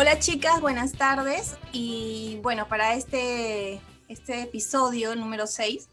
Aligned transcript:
Hola 0.00 0.20
chicas, 0.20 0.60
buenas 0.60 0.92
tardes. 0.92 1.56
Y 1.72 2.38
bueno, 2.40 2.68
para 2.68 2.94
este, 2.94 3.80
este 4.06 4.42
episodio 4.42 5.16
número 5.16 5.48
6 5.48 5.88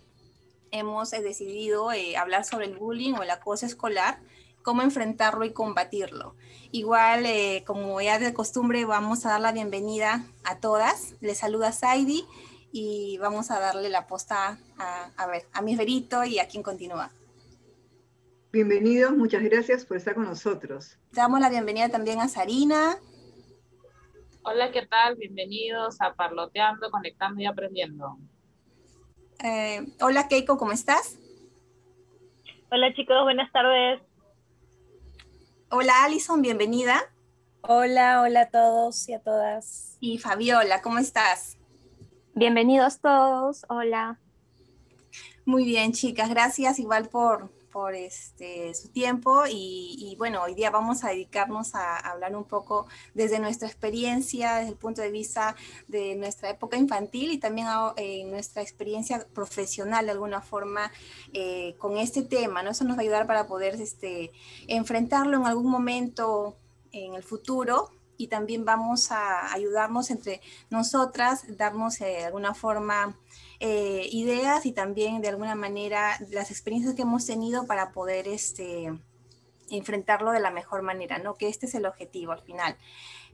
hemos 0.70 1.12
eh, 1.12 1.24
decidido 1.24 1.92
eh, 1.92 2.16
hablar 2.16 2.46
sobre 2.46 2.68
el 2.68 2.76
bullying 2.76 3.14
o 3.14 3.24
el 3.24 3.32
acoso 3.32 3.66
escolar, 3.66 4.20
cómo 4.62 4.84
enfrentarlo 4.84 5.44
y 5.44 5.54
combatirlo. 5.54 6.36
Igual, 6.72 7.26
eh, 7.26 7.64
como 7.66 8.00
ya 8.00 8.20
de 8.20 8.32
costumbre, 8.32 8.86
vamos 8.86 9.26
a 9.26 9.30
dar 9.30 9.42
la 9.42 9.52
bienvenida 9.52 10.28
a 10.44 10.60
todas. 10.60 11.16
Les 11.20 11.40
saluda 11.40 11.72
Saidi 11.72 12.28
y 12.72 13.18
vamos 13.18 13.50
a 13.50 13.60
darle 13.60 13.90
la 13.90 14.06
posta 14.06 14.60
a, 14.78 15.10
a 15.18 15.26
ver, 15.26 15.48
a 15.52 15.64
mi 15.64 15.76
verito 15.76 16.24
y 16.26 16.38
a 16.38 16.48
quien 16.48 16.62
continúa. 16.62 17.10
Bienvenidos, 18.54 19.18
muchas 19.18 19.42
gracias 19.42 19.84
por 19.84 19.98
estar 19.98 20.14
con 20.14 20.26
nosotros. 20.26 20.96
Damos 21.12 21.40
la 21.40 21.50
bienvenida 21.50 21.90
también 21.90 22.22
a 22.22 22.28
Sarina. 22.28 23.00
Hola, 24.48 24.72
¿qué 24.72 24.86
tal? 24.86 25.16
Bienvenidos 25.16 26.00
a 26.02 26.14
Parloteando, 26.14 26.92
Conectando 26.92 27.42
y 27.42 27.48
Aprendiendo. 27.48 28.20
Eh, 29.44 29.88
hola 30.00 30.28
Keiko, 30.28 30.60
¿cómo 30.60 30.72
estás? 30.72 31.18
Hola 32.70 32.94
chicos, 32.94 33.24
buenas 33.24 33.52
tardes. 33.52 34.04
Hola 35.72 36.04
Alison, 36.04 36.44
bienvenida. 36.44 37.12
Hola, 37.62 38.22
hola 38.22 38.42
a 38.42 38.50
todos 38.52 39.10
y 39.10 39.14
a 39.14 39.20
todas. 39.20 39.98
Y 40.00 40.20
Fabiola, 40.20 40.84
¿cómo 40.84 41.00
estás? 41.00 41.58
Bienvenidos 42.36 43.02
todos, 43.02 43.66
hola. 43.68 44.20
Muy 45.44 45.66
bien, 45.66 45.92
chicas, 45.92 46.30
gracias 46.30 46.78
igual 46.78 47.10
por, 47.10 47.50
por 47.76 47.94
este, 47.94 48.74
su 48.74 48.88
tiempo 48.88 49.44
y, 49.52 50.16
bueno, 50.18 50.42
hoy 50.44 50.56
día 50.56 50.70
vamos 50.70 51.04
a 51.04 51.10
dedicarnos 51.10 51.76
a, 51.76 51.98
hablar 51.98 52.34
un 52.34 52.46
poco 52.46 52.88
desde 53.14 53.38
nuestra 53.38 53.68
experiencia, 53.68 54.56
desde 54.56 54.70
el 54.70 54.78
punto 54.78 55.02
de 55.02 55.12
vista 55.12 55.58
de 55.90 56.16
nuestra 56.16 56.50
época 56.50 56.78
infantil 56.78 57.32
y 57.32 57.38
también 57.38 57.68
eh, 57.98 58.24
nuestra 58.28 58.62
experiencia 58.62 59.28
profesional 59.34 60.06
de 60.06 60.14
alguna 60.14 60.40
forma 60.40 60.90
eh, 61.34 61.76
con 61.78 61.98
este 61.98 62.22
tema, 62.22 62.64
¿no? 62.64 62.72
Eso 62.72 62.86
nos 62.86 62.96
va 62.96 63.02
a 63.02 63.04
ayudar 63.04 63.28
para 63.28 63.46
poder 63.46 63.76
este, 63.82 64.32
enfrentarlo 64.70 65.36
en 65.36 65.46
algún 65.46 65.70
momento 65.70 66.56
en 66.94 67.16
el 67.16 67.24
futuro 67.24 67.92
y 68.18 68.28
también 68.28 68.66
vamos 68.66 69.12
a 69.12 69.54
ayudarnos 69.54 70.10
entre 70.12 70.42
nosotras, 70.70 71.44
darnos 71.58 72.00
eh, 72.02 72.06
de 72.06 72.26
alguna 72.26 72.54
forma 72.54 73.18
eh, 73.60 74.08
ideas 74.12 74.66
y 74.66 74.72
también 74.72 75.22
de 75.22 75.30
alguna 75.30 75.56
manera 75.56 76.18
las 76.30 76.52
experiencias 76.52 76.96
que 76.96 77.04
hemos 77.04 77.26
tenido 77.26 77.66
para 77.66 77.92
poder 77.92 78.28
este, 78.28 78.94
enfrentarlo 79.70 80.32
de 80.32 80.40
la 80.40 80.52
mejor 80.52 80.82
manera, 80.82 81.18
¿no? 81.18 81.36
Que 81.36 81.48
este 81.48 81.66
es 81.66 81.76
el 81.76 81.86
objetivo 81.86 82.32
al 82.32 82.42
final. 82.42 82.78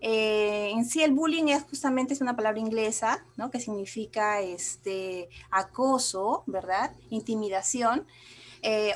Eh, 0.04 0.72
en 0.72 0.86
sí 0.86 1.04
el 1.04 1.12
bullying 1.12 1.50
es 1.50 1.64
justamente 1.64 2.14
es 2.14 2.22
una 2.22 2.36
palabra 2.36 2.60
inglesa, 2.60 3.24
¿no? 3.38 3.52
Que 3.52 3.60
significa 3.60 4.42
este, 4.42 5.30
acoso, 5.52 6.44
¿verdad? 6.48 6.96
Intimidación. 7.10 8.08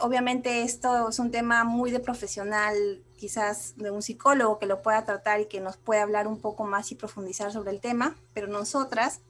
Obviamente 0.01 0.61
esto 0.61 1.09
es 1.09 1.17
un 1.17 1.31
tema 1.31 1.63
muy 1.63 1.89
de 1.89 1.99
profesional, 1.99 3.03
quizás 3.17 3.75
de 3.77 3.91
un 3.91 4.01
psicólogo 4.01 4.59
que 4.59 4.65
lo 4.65 4.81
pueda 4.81 5.05
tratar 5.05 5.41
y 5.41 5.45
que 5.45 5.59
nos 5.59 5.77
pueda 5.77 6.03
hablar 6.03 6.27
un 6.27 6.39
poco 6.39 6.65
más 6.65 6.91
y 6.91 6.95
profundizar 6.95 7.51
sobre 7.51 7.71
el 7.71 7.81
tema, 7.81 8.15
pero 8.33 8.47
nosotras 8.47 9.21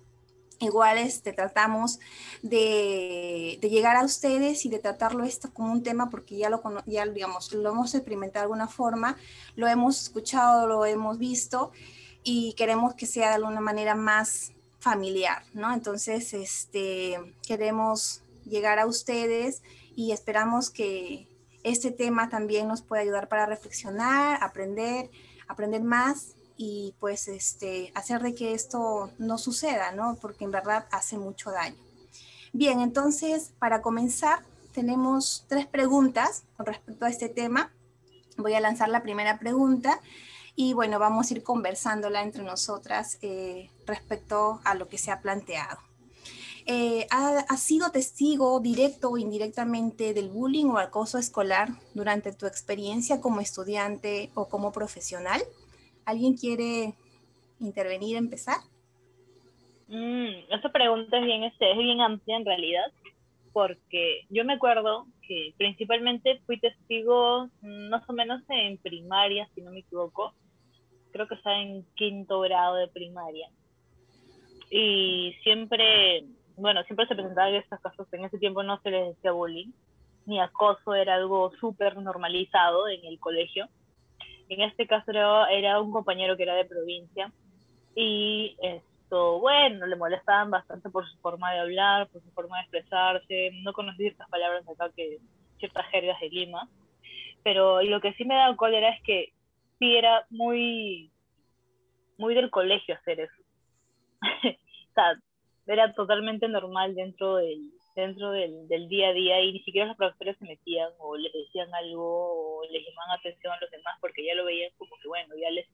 igual 0.60 0.98
este, 0.98 1.34
tratamos 1.34 2.00
de, 2.42 3.60
llegar 3.62 3.98
a 3.98 4.06
ustedes 4.06 4.66
y 4.66 4.70
de 4.70 4.80
tratarlo 4.80 5.24
esto 5.24 5.52
como 5.54 5.72
un 5.72 5.84
tema 5.84 6.10
porque 6.10 6.38
ya 6.38 6.50
lo, 6.50 6.62
ya, 6.86 7.06
digamos, 7.06 7.52
lo 7.54 7.70
hemos 7.70 7.94
experimentado 7.94 8.42
de 8.42 8.46
alguna 8.46 8.68
forma, 8.68 9.18
lo 9.56 9.68
hemos 9.68 10.02
escuchado, 10.02 10.68
lo 10.68 10.86
hemos 10.86 11.18
visto 11.18 11.72
y 12.24 12.54
queremos 12.54 12.96
que 12.96 13.06
sea 13.06 13.30
de 13.30 13.36
alguna 13.36 13.62
manera 13.62 13.96
más 13.96 14.54
familiar, 14.80 15.44
¿no? 15.54 15.74
Entonces, 15.74 16.34
este, 16.34 17.18
queremos 17.46 18.22
llegar 18.46 18.80
a 18.80 18.86
ustedes 18.86 19.62
y 19.96 20.12
esperamos 20.12 20.70
que 20.70 21.28
este 21.66 21.90
tema 21.92 22.30
también 22.30 22.68
nos 22.68 22.84
pueda 22.84 23.02
ayudar 23.02 23.28
para 23.28 23.48
reflexionar, 23.48 24.42
aprender, 24.42 25.10
aprender 25.48 25.84
más 25.84 26.36
y 26.58 26.94
pues 27.00 27.28
este, 27.28 27.92
hacer 27.96 28.22
de 28.22 28.36
que 28.36 28.54
esto 28.54 29.12
no 29.18 29.40
suceda, 29.40 29.92
¿no? 29.92 30.16
Porque 30.22 30.46
en 30.46 30.52
verdad 30.52 30.86
hace 30.92 31.18
mucho 31.18 31.50
daño. 31.50 31.76
Bien, 32.54 32.82
entonces, 32.82 33.52
para 33.58 33.82
comenzar, 33.82 34.46
tenemos 34.74 35.46
tres 35.50 35.66
preguntas 35.66 36.44
con 36.56 36.68
respecto 36.68 37.06
a 37.06 37.10
este 37.10 37.30
tema. 37.30 37.74
Voy 38.38 38.54
a 38.54 38.60
lanzar 38.60 38.90
la 38.90 39.02
primera 39.02 39.40
pregunta 39.40 40.00
y 40.56 40.74
bueno, 40.74 41.00
vamos 41.00 41.32
a 41.32 41.34
ir 41.34 41.44
conversándola 41.44 42.22
entre 42.22 42.44
nosotras 42.44 43.18
eh, 43.24 43.72
respecto 43.88 44.62
a 44.64 44.76
lo 44.76 44.88
que 44.88 45.00
se 45.00 45.12
ha 45.12 45.20
planteado. 45.20 45.80
Eh, 46.68 47.06
¿Has 47.12 47.62
sido 47.62 47.92
testigo 47.92 48.60
directo 48.60 49.12
o 49.12 49.18
indirectamente 49.18 50.14
del 50.16 50.30
bullying 50.30 50.66
o 50.66 50.80
acoso 50.80 51.20
escolar 51.20 51.70
durante 51.94 52.34
tu 52.34 52.48
experiencia 52.48 53.22
como 53.22 53.40
estudiante 53.40 54.32
o 54.34 54.50
como 54.50 54.72
profesional? 54.72 55.42
¿Alguien 56.06 56.36
quiere 56.36 56.96
intervenir, 57.60 58.18
empezar? 58.18 58.58
Mm, 59.88 60.52
esa 60.52 60.70
pregunta 60.72 61.20
es 61.20 61.26
bien, 61.26 61.44
este, 61.44 61.72
es 61.72 61.78
bien 61.78 62.02
amplia 62.02 62.38
en 62.38 62.46
realidad, 62.46 62.92
porque 63.54 64.22
yo 64.30 64.44
me 64.44 64.54
acuerdo 64.54 65.06
que 65.28 65.54
principalmente 65.58 66.42
fui 66.48 66.60
testigo 66.60 67.48
más 67.62 68.10
o 68.10 68.14
menos 68.14 68.42
en 68.50 68.78
primaria, 68.80 69.48
si 69.54 69.62
no 69.62 69.72
me 69.72 69.80
equivoco, 69.80 70.34
creo 71.12 71.28
que 71.28 71.36
estaba 71.36 71.62
en 71.62 71.86
quinto 71.96 72.40
grado 72.42 72.76
de 72.76 72.88
primaria. 72.88 73.50
Y 74.70 75.36
siempre, 75.44 76.26
bueno, 76.58 76.84
siempre 76.84 77.08
se 77.08 77.16
presentaban 77.16 77.56
estos 77.56 77.80
casos, 77.80 78.08
en 78.14 78.26
ese 78.26 78.38
tiempo 78.38 78.64
no 78.64 78.80
se 78.82 78.92
les 78.92 79.16
decía 79.16 79.32
bullying, 79.32 79.72
ni 80.26 80.40
acoso, 80.40 80.96
era 80.96 81.16
algo 81.16 81.52
súper 81.60 81.98
normalizado 81.98 82.88
en 82.88 83.06
el 83.06 83.20
colegio 83.20 83.70
en 84.50 84.62
este 84.62 84.88
caso 84.88 85.12
era, 85.12 85.82
un 85.82 85.92
compañero 85.92 86.38
que 86.38 86.44
era 86.44 86.56
de 86.56 86.66
provincia 86.66 87.32
y 87.96 88.56
esto, 88.62 89.40
bueno, 89.40 89.86
le 89.88 89.96
molestaban 89.96 90.52
bastante 90.52 90.90
por 90.90 91.08
su 91.10 91.18
forma 91.20 91.52
de 91.54 91.60
hablar, 91.60 92.08
por 92.10 92.22
su 92.22 92.32
forma 92.32 92.58
de 92.58 92.64
expresarse, 92.64 93.52
no 93.64 93.74
conocía 93.74 94.10
ciertas 94.10 94.30
palabras 94.30 94.68
acá 94.68 94.92
que 94.96 95.18
ciertas 95.58 95.86
jergas 95.88 96.20
de 96.20 96.30
Lima, 96.30 96.68
pero 97.44 97.82
lo 97.82 98.02
que 98.02 98.14
sí 98.14 98.26
me 98.26 98.36
da 98.36 98.56
cólera 98.56 98.90
es 98.90 99.02
que 99.04 99.34
sí 99.80 99.96
era 99.96 100.26
muy, 100.30 101.12
muy 102.18 102.36
del 102.36 102.50
colegio 102.52 102.96
hacer 102.96 103.22
eso. 103.22 103.42
o 104.22 104.94
sea, 104.94 105.20
era 105.68 105.94
totalmente 105.94 106.48
normal 106.48 106.96
dentro 106.96 107.38
del, 107.38 107.72
dentro 107.96 108.32
del, 108.32 108.68
del, 108.68 108.88
día 108.88 109.10
a 109.10 109.14
día 109.14 109.42
y 109.42 109.54
ni 109.54 109.60
siquiera 109.62 109.88
los 109.88 109.98
profesores 109.98 110.38
se 110.38 110.46
metían 110.46 110.90
o 111.00 111.18
les 111.18 111.34
decían 111.34 111.74
algo 111.74 112.60
o 112.60 112.64
les 112.70 112.86
llamaban 112.86 113.20
atención 113.20 113.54
a 113.54 113.60
los 113.60 113.72
demás 113.72 113.96
porque 114.02 114.26
ya 114.26 114.36
lo 114.36 114.46
veían 114.46 114.72
como 114.78 114.96
que 115.02 115.08
bueno, 115.08 115.36
ya 115.42 115.50
les 115.52 115.68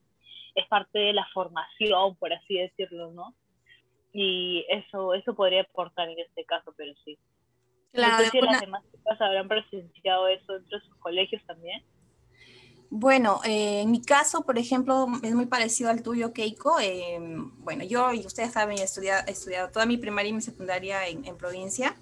es 0.54 0.66
parte 0.68 0.98
de 0.98 1.12
la 1.12 1.26
formación, 1.32 2.16
por 2.16 2.32
así 2.32 2.58
decirlo, 2.58 3.10
¿no? 3.12 3.34
Y 4.12 4.66
eso, 4.68 5.14
eso 5.14 5.34
podría 5.34 5.62
aportar 5.62 6.08
en 6.08 6.18
este 6.18 6.44
caso, 6.44 6.74
pero 6.76 6.92
sí. 7.04 7.18
Claro, 7.92 8.18
no 8.18 8.24
sé 8.24 8.30
si 8.30 8.40
las 8.40 8.60
demás 8.60 8.84
chicas 8.90 9.20
habrán 9.20 9.48
presenciado 9.48 10.28
eso 10.28 10.52
dentro 10.52 10.78
de 10.78 10.84
sus 10.84 10.96
colegios 10.96 11.42
también. 11.46 11.82
Bueno, 12.94 13.40
eh, 13.44 13.80
en 13.80 13.90
mi 13.90 14.02
caso, 14.02 14.42
por 14.42 14.58
ejemplo, 14.58 15.06
es 15.22 15.34
muy 15.34 15.46
parecido 15.46 15.88
al 15.88 16.02
tuyo, 16.02 16.34
Keiko. 16.34 16.78
Eh, 16.78 17.18
bueno, 17.60 17.84
yo 17.84 18.12
y 18.12 18.26
ustedes 18.26 18.52
saben, 18.52 18.76
he 18.76 18.82
estudiado, 18.82 19.24
he 19.26 19.72
toda 19.72 19.86
mi 19.86 19.96
primaria 19.96 20.28
y 20.28 20.34
mi 20.34 20.42
secundaria 20.42 21.08
en, 21.08 21.24
en 21.24 21.38
provincia. 21.38 21.96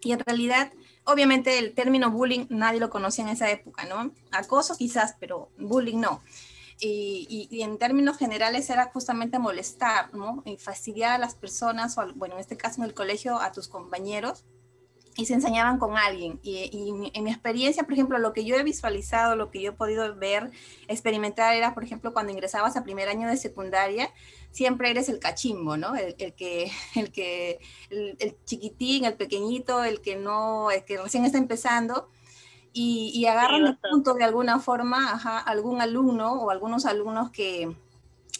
Y 0.00 0.12
en 0.12 0.20
realidad, 0.20 0.72
obviamente 1.04 1.58
el 1.58 1.74
término 1.74 2.10
bullying 2.10 2.46
nadie 2.48 2.80
lo 2.80 2.88
conocía 2.88 3.24
en 3.24 3.32
esa 3.32 3.50
época, 3.50 3.84
¿no? 3.84 4.12
Acoso 4.32 4.76
quizás, 4.78 5.14
pero 5.20 5.50
bullying 5.58 6.00
no. 6.00 6.22
Y, 6.80 7.46
y, 7.50 7.60
en 7.60 7.76
términos 7.76 8.16
generales 8.16 8.70
era 8.70 8.86
justamente 8.94 9.38
molestar, 9.38 10.14
¿no? 10.14 10.42
Y 10.46 10.56
fastidiar 10.56 11.12
a 11.12 11.18
las 11.18 11.34
personas, 11.34 11.98
o 11.98 12.14
bueno, 12.14 12.36
en 12.36 12.40
este 12.40 12.56
caso 12.56 12.80
en 12.80 12.88
el 12.88 12.94
colegio, 12.94 13.38
a 13.38 13.52
tus 13.52 13.68
compañeros, 13.68 14.46
y 15.16 15.26
se 15.26 15.34
enseñaban 15.34 15.78
con 15.78 15.96
alguien. 15.96 16.40
Y, 16.42 17.10
en 17.14 17.24
mi 17.24 17.30
experiencia, 17.30 17.84
por 17.84 17.92
ejemplo, 17.92 18.18
lo 18.18 18.32
que 18.32 18.44
yo 18.44 18.56
he 18.56 18.62
visualizado, 18.62 19.36
lo 19.36 19.50
que 19.50 19.60
yo 19.60 19.70
he 19.70 19.74
podido 19.74 20.14
ver, 20.16 20.50
experimentar, 20.88 21.54
era, 21.54 21.74
por 21.74 21.84
ejemplo, 21.84 22.12
cuando 22.12 22.32
ingresabas 22.32 22.76
a 22.76 22.84
primer 22.84 23.08
año 23.08 23.28
de 23.28 23.36
secundaria, 23.36 24.10
siempre 24.50 24.90
eres 24.90 25.08
el 25.08 25.20
cachimbo, 25.20 25.76
¿no? 25.76 25.94
El, 25.94 26.14
que, 26.34 26.70
el 26.96 27.12
que, 27.12 27.60
el, 27.90 28.36
chiquitín, 28.44 29.04
el 29.04 29.14
pequeñito, 29.14 29.84
el 29.84 30.00
que 30.00 30.16
no, 30.16 30.70
el 30.70 30.84
que 30.84 30.98
recién 30.98 31.24
está 31.24 31.38
empezando. 31.38 32.08
Y, 32.76 33.12
y 33.14 33.26
agarran 33.26 33.64
el 33.66 33.78
punto 33.78 34.14
de 34.14 34.24
alguna 34.24 34.58
forma 34.58 35.12
a 35.12 35.38
algún 35.38 35.80
alumno 35.80 36.32
o 36.32 36.50
algunos 36.50 36.86
alumnos 36.86 37.30
que, 37.30 37.72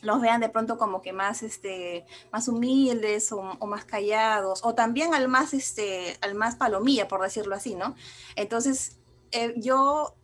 los 0.05 0.21
vean 0.21 0.41
de 0.41 0.49
pronto 0.49 0.79
como 0.79 1.03
que 1.03 1.13
más, 1.13 1.43
este, 1.43 2.07
más 2.33 2.49
humildes 2.49 3.33
o, 3.33 3.43
más 3.43 3.85
callados, 3.85 4.61
o 4.65 4.75
también 4.75 5.15
al 5.15 5.29
más, 5.29 5.55
este, 5.55 6.17
al 6.21 6.35
más 6.35 6.57
palomilla, 6.57 7.09
por 7.09 7.23
decirlo 7.23 7.55
así, 7.55 7.75
¿no? 7.75 7.95
Entonces, 8.37 8.99
eh, 9.33 9.55
yo 9.57 10.15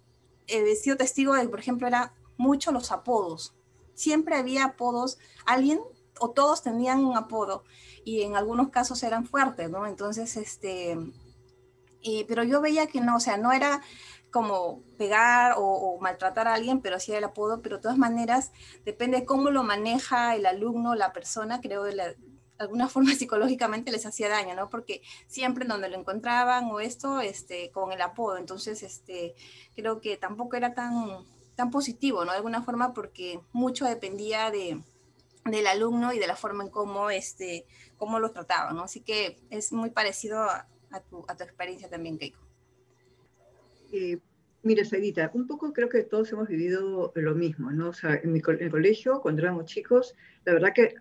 he 0.47 0.77
sido 0.77 0.97
testigo 0.97 1.35
de, 1.35 1.49
por 1.49 1.61
ejemplo, 1.61 1.87
era 1.87 2.15
mucho 2.37 2.73
los 2.73 2.93
apodos, 2.93 3.55
siempre 3.95 4.37
había 4.37 4.65
apodos, 4.65 5.19
alguien 5.47 5.81
o 6.21 6.31
todos 6.31 6.63
tenían 6.63 7.05
un 7.05 7.17
apodo 7.17 7.65
y 8.05 8.23
en 8.23 8.37
algunos 8.37 8.69
casos 8.71 9.03
eran 9.03 9.27
fuertes, 9.27 9.71
¿no? 9.71 9.87
Entonces, 9.87 10.37
este, 10.37 10.99
pero 12.29 12.45
yo 12.45 12.61
veía 12.61 12.87
que 12.87 13.01
no, 13.01 13.17
o 13.17 13.21
sea, 13.21 13.37
no 13.37 13.53
era 13.53 13.83
como 14.31 14.83
pegar 14.97 15.55
o, 15.57 15.99
maltratar 16.01 16.49
a 16.49 16.55
alguien, 16.55 16.81
pero 16.81 17.01
sí 17.01 17.13
el 17.13 17.25
apodo, 17.25 17.63
pero 17.63 17.77
de 17.77 17.83
todas 17.83 17.99
maneras 17.99 18.53
depende 18.85 19.21
de 19.21 19.25
cómo 19.25 19.51
lo 19.51 19.63
maneja 19.63 20.37
el 20.37 20.47
alumno, 20.47 20.95
la 20.95 21.13
persona, 21.13 21.61
creo 21.61 21.83
de, 21.83 22.17
alguna 22.59 22.89
forma 22.89 23.15
psicológicamente 23.15 23.91
les 23.91 24.07
hacía 24.07 24.29
daño, 24.29 24.55
¿no? 24.55 24.71
Porque 24.71 25.03
siempre 25.27 25.65
donde 25.67 25.89
lo 25.89 25.99
encontraban 25.99 26.67
o 26.67 26.81
esto, 26.81 27.21
este, 27.21 27.71
con 27.71 27.93
el 27.93 28.01
apodo, 28.03 28.37
entonces, 28.37 28.83
este, 28.83 29.35
creo 29.75 30.01
que 30.01 30.17
tampoco 30.17 30.57
era 30.57 30.75
tan, 30.75 31.25
tan 31.57 31.71
positivo, 31.71 32.25
¿no? 32.25 32.33
De 32.33 32.39
alguna 32.39 32.63
forma 32.63 32.95
porque 32.95 33.41
mucho 33.53 33.85
dependía 33.85 34.51
de, 34.51 34.81
del 35.45 35.67
alumno 35.67 36.13
y 36.13 36.19
de 36.19 36.27
la 36.27 36.37
forma 36.37 36.65
en 36.65 36.71
cómo, 36.71 37.11
este, 37.11 37.67
cómo 37.97 38.21
lo 38.21 38.31
trataban, 38.31 38.77
¿no? 38.77 38.85
Así 38.85 39.01
que 39.01 39.41
es 39.51 39.73
muy 39.73 39.91
parecido 39.91 40.43
a, 40.43 40.67
tu, 41.09 41.25
a 41.29 41.37
tu 41.37 41.45
experiencia 41.45 41.89
también, 41.89 42.19
Keiko. 42.19 42.50
Eh, 43.93 44.19
mira, 44.63 44.85
Sarita, 44.85 45.31
un 45.35 45.47
poco 45.47 45.73
creo 45.73 45.89
que 45.89 46.03
todos 46.05 46.31
hemos 46.33 46.49
vivido 46.49 47.13
lo 47.15 47.35
mismo, 47.35 47.71
¿no? 47.71 47.89
O 47.89 47.93
sea, 47.93 48.21
en, 48.23 48.33
mi, 48.33 48.41
el 48.61 48.71
colegio, 48.71 49.21
cuando 49.21 49.43
éramos 49.43 49.65
chicos, 49.67 50.15
la 50.45 50.55
verdad 50.55 50.73
que 50.75 50.95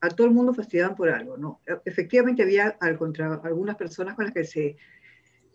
a 0.00 0.08
todo 0.08 0.26
el 0.26 0.32
mundo 0.32 0.54
fastidiaban 0.54 0.94
por 0.94 1.08
algo, 1.08 1.36
¿no? 1.36 1.60
E, 1.66 1.78
efectivamente 1.84 2.42
había 2.42 2.76
al 2.80 2.98
contra, 2.98 3.34
algunas 3.42 3.76
personas 3.76 4.14
con 4.14 4.26
las 4.26 4.34
que 4.34 4.44
se, 4.44 4.76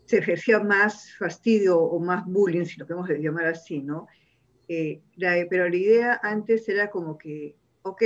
se 0.04 0.18
ejercía 0.18 0.60
más 0.60 1.14
fastidio 1.16 1.78
o 1.78 1.98
más 2.00 2.24
bullying, 2.26 2.64
si 2.64 2.78
lo 2.78 2.86
podemos 2.86 3.08
llamar 3.10 3.46
así, 3.46 3.80
¿no? 3.82 4.08
Eh, 4.68 5.02
pero 5.50 5.68
la 5.68 5.76
idea 5.76 6.20
antes 6.22 6.68
era 6.68 6.90
como 6.90 7.18
que, 7.18 7.56
ok, 7.82 8.02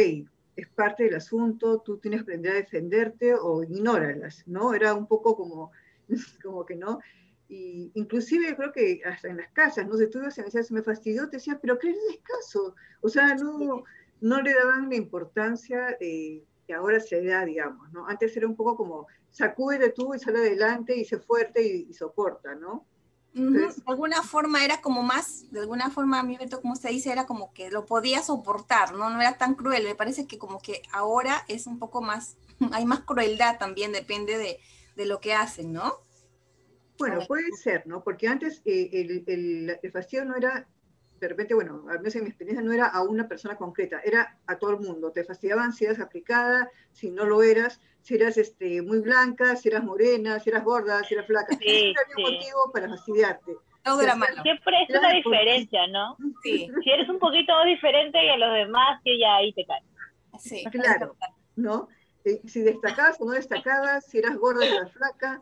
es 0.57 0.69
parte 0.69 1.05
del 1.05 1.15
asunto, 1.15 1.81
tú 1.81 1.99
tienes 1.99 2.21
que 2.21 2.25
aprender 2.25 2.53
a 2.53 2.57
defenderte 2.57 3.35
o 3.35 3.63
ignóralas, 3.63 4.43
¿no? 4.47 4.75
Era 4.75 4.95
un 4.95 5.07
poco 5.07 5.37
como, 5.37 5.71
como 6.43 6.65
que 6.65 6.77
no. 6.77 6.99
Y 7.49 7.93
inclusive 7.95 8.57
creo 8.57 8.73
que 8.73 9.01
hasta 9.05 9.29
en 9.29 9.37
las 9.37 9.53
casas, 9.53 9.87
a 9.87 9.97
decir, 9.97 10.65
se 10.65 10.75
me 10.75 10.83
fastidió, 10.83 11.29
te 11.29 11.37
decían, 11.37 11.59
pero 11.63 11.79
¿qué 11.79 11.91
es 11.91 11.97
caso? 12.23 12.75
O 13.03 13.09
sea, 13.09 13.35
no, 13.37 13.85
no 14.21 14.43
le 14.43 14.55
daban 14.55 14.89
la 14.89 14.97
importancia 14.97 15.97
eh, 16.01 16.43
que 16.67 16.75
ahora 16.75 16.99
se 16.99 17.25
da, 17.25 17.45
digamos, 17.45 17.93
¿no? 17.93 18.07
Antes 18.09 18.37
era 18.37 18.47
un 18.47 18.57
poco 18.57 18.77
como, 18.77 19.07
sacúdete 19.31 19.91
tú 19.91 20.15
y 20.15 20.19
sale 20.19 20.39
adelante 20.39 20.97
y 20.97 21.05
sé 21.05 21.19
fuerte 21.19 21.63
y, 21.63 21.93
soporta, 21.93 22.55
¿no? 22.55 22.85
de 23.35 23.69
alguna 23.85 24.23
forma 24.23 24.65
era 24.65 24.81
como 24.81 25.03
más, 25.03 25.45
de 25.51 25.61
alguna 25.61 25.91
forma 25.91 26.21
a 26.21 26.23
mí 26.23 26.39
me 26.41 26.49
como 26.49 26.75
se 26.75 26.89
dice, 26.89 27.13
era 27.13 27.27
como 27.27 27.53
que 27.53 27.71
lo 27.71 27.85
podía 27.85 28.23
soportar, 28.23 28.95
¿no? 28.95 29.11
No 29.11 29.21
era 29.21 29.37
tan 29.37 29.55
cruel. 29.55 29.85
Me 29.85 29.95
parece 29.95 30.27
que 30.27 30.39
como 30.39 30.59
que 30.59 30.81
ahora 30.91 31.45
es 31.47 31.67
un 31.67 31.79
poco 31.79 32.01
más, 32.01 32.39
hay 32.73 32.87
más 32.87 33.01
crueldad 33.01 33.59
también, 33.59 33.93
depende 33.93 34.39
de, 34.39 34.59
de 34.97 35.05
lo 35.05 35.21
que 35.21 35.35
hacen, 35.35 35.75
¿no? 35.75 35.97
Bueno, 36.99 37.21
puede 37.27 37.51
ser, 37.53 37.87
¿no? 37.87 38.03
Porque 38.03 38.29
antes 38.29 38.63
eh, 38.65 38.89
el, 38.93 39.25
el, 39.27 39.79
el, 39.83 39.93
fastidio 39.93 40.25
no 40.25 40.37
era, 40.37 40.67
de 41.21 41.29
repente, 41.29 41.55
bueno, 41.55 41.85
al 41.89 41.99
menos 41.99 42.17
en 42.17 42.23
mi 42.23 42.29
experiencia 42.29 42.65
no 42.65 42.73
era 42.73 42.87
a 42.87 43.03
una 43.03 43.29
persona 43.29 43.57
concreta, 43.57 44.01
era 44.05 44.39
a 44.47 44.57
todo 44.57 44.71
el 44.71 44.79
mundo. 44.79 45.13
Te 45.13 45.25
fastidiaban 45.25 45.73
si 45.73 45.85
eras 45.85 46.01
aplicada, 46.01 46.71
si 46.93 47.11
no 47.11 47.25
lo 47.25 47.43
eras, 47.43 47.81
si 48.01 48.15
eras 48.15 48.39
este, 48.39 48.83
muy 48.83 49.01
blanca, 49.01 49.57
si 49.57 49.69
eras 49.69 49.85
morena, 49.85 50.39
si 50.41 50.51
eras 50.51 50.65
gorda, 50.65 51.03
si 51.05 51.15
eras 51.15 51.27
flaca. 51.27 51.57
Sí, 51.57 51.67
Siempre 51.67 52.03
había 52.13 52.27
un 52.27 52.33
motivo 52.35 52.73
para 52.73 52.89
fastidiarte. 52.89 53.57
Todo 53.83 54.01
era 54.01 54.17
malo. 54.17 54.43
Siempre 54.43 54.75
es 54.89 54.99
una 54.99 55.13
diferencia, 55.13 55.87
¿no? 55.89 56.17
Sí. 56.43 56.69
Si 56.83 56.91
eres 56.91 57.09
un 57.09 57.19
poquito 57.19 57.53
más 57.53 57.67
diferente 57.67 58.19
que 58.19 58.31
a 58.31 58.37
los 58.37 58.53
demás, 58.55 59.01
que 59.05 59.19
ya 59.19 59.37
ahí 59.37 59.53
te 59.53 59.65
caes. 59.65 59.85
Sí, 60.41 60.65
claro, 60.71 61.17
¿no? 61.55 61.89
Eh, 62.25 62.41
si 62.47 62.63
destacabas 62.63 63.21
o 63.21 63.27
no 63.27 63.33
destacabas, 63.33 64.05
si 64.07 64.19
eras 64.19 64.37
gorda 64.37 64.61
o 64.61 64.65
eras 64.65 64.93
flaca, 64.93 65.41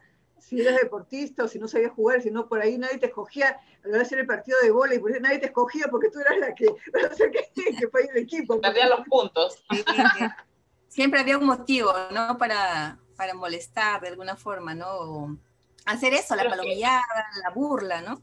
si 0.48 0.60
eras 0.60 0.76
deportista 0.76 1.44
o 1.44 1.48
si 1.48 1.58
no 1.58 1.68
sabías 1.68 1.92
jugar, 1.92 2.20
si 2.20 2.30
no 2.30 2.48
por 2.48 2.60
ahí 2.60 2.76
nadie 2.76 2.98
te 2.98 3.06
escogía 3.06 3.48
a 3.48 3.52
la 3.84 3.88
hora 3.88 3.98
de 3.98 4.02
hacer 4.02 4.18
el 4.18 4.26
partido 4.26 4.58
de 4.62 4.70
bola 4.70 4.94
y 4.94 4.98
por 4.98 5.18
nadie 5.20 5.38
te 5.38 5.46
escogía 5.46 5.86
porque 5.90 6.10
tú 6.10 6.20
eras 6.20 6.38
la 6.38 6.54
que, 6.54 6.66
que, 7.54 7.76
que 7.76 7.88
fue 7.88 8.02
el 8.02 8.18
equipo. 8.18 8.60
Perdían 8.60 8.90
los 8.90 9.06
puntos. 9.08 9.64
Siempre 10.88 11.20
había 11.20 11.38
un 11.38 11.46
motivo, 11.46 11.92
¿no? 12.12 12.36
Para, 12.38 12.98
para 13.16 13.34
molestar 13.34 14.02
de 14.02 14.08
alguna 14.08 14.36
forma, 14.36 14.74
¿no? 14.74 15.38
hacer 15.86 16.14
eso, 16.14 16.34
la 16.34 16.48
palomillada, 16.48 17.02
la 17.42 17.50
burla, 17.50 18.00
¿no? 18.00 18.22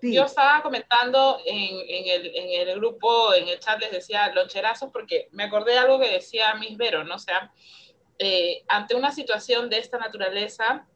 Yo 0.00 0.24
estaba 0.24 0.62
comentando 0.62 1.38
en, 1.44 1.80
en, 1.86 2.08
el, 2.08 2.26
en, 2.34 2.68
el, 2.68 2.78
grupo, 2.78 3.34
en 3.34 3.48
el 3.48 3.58
chat 3.58 3.80
les 3.80 3.90
decía 3.90 4.32
loncherazos 4.32 4.90
porque 4.92 5.28
me 5.32 5.44
acordé 5.44 5.72
de 5.72 5.78
algo 5.78 5.98
que 5.98 6.08
decía 6.08 6.54
Miss 6.54 6.76
Vero, 6.78 7.02
¿no? 7.04 7.16
O 7.16 7.18
sea, 7.18 7.52
eh, 8.18 8.64
ante 8.66 8.96
una 8.96 9.12
situación 9.12 9.70
de 9.70 9.78
esta 9.78 9.98
naturaleza, 9.98 10.88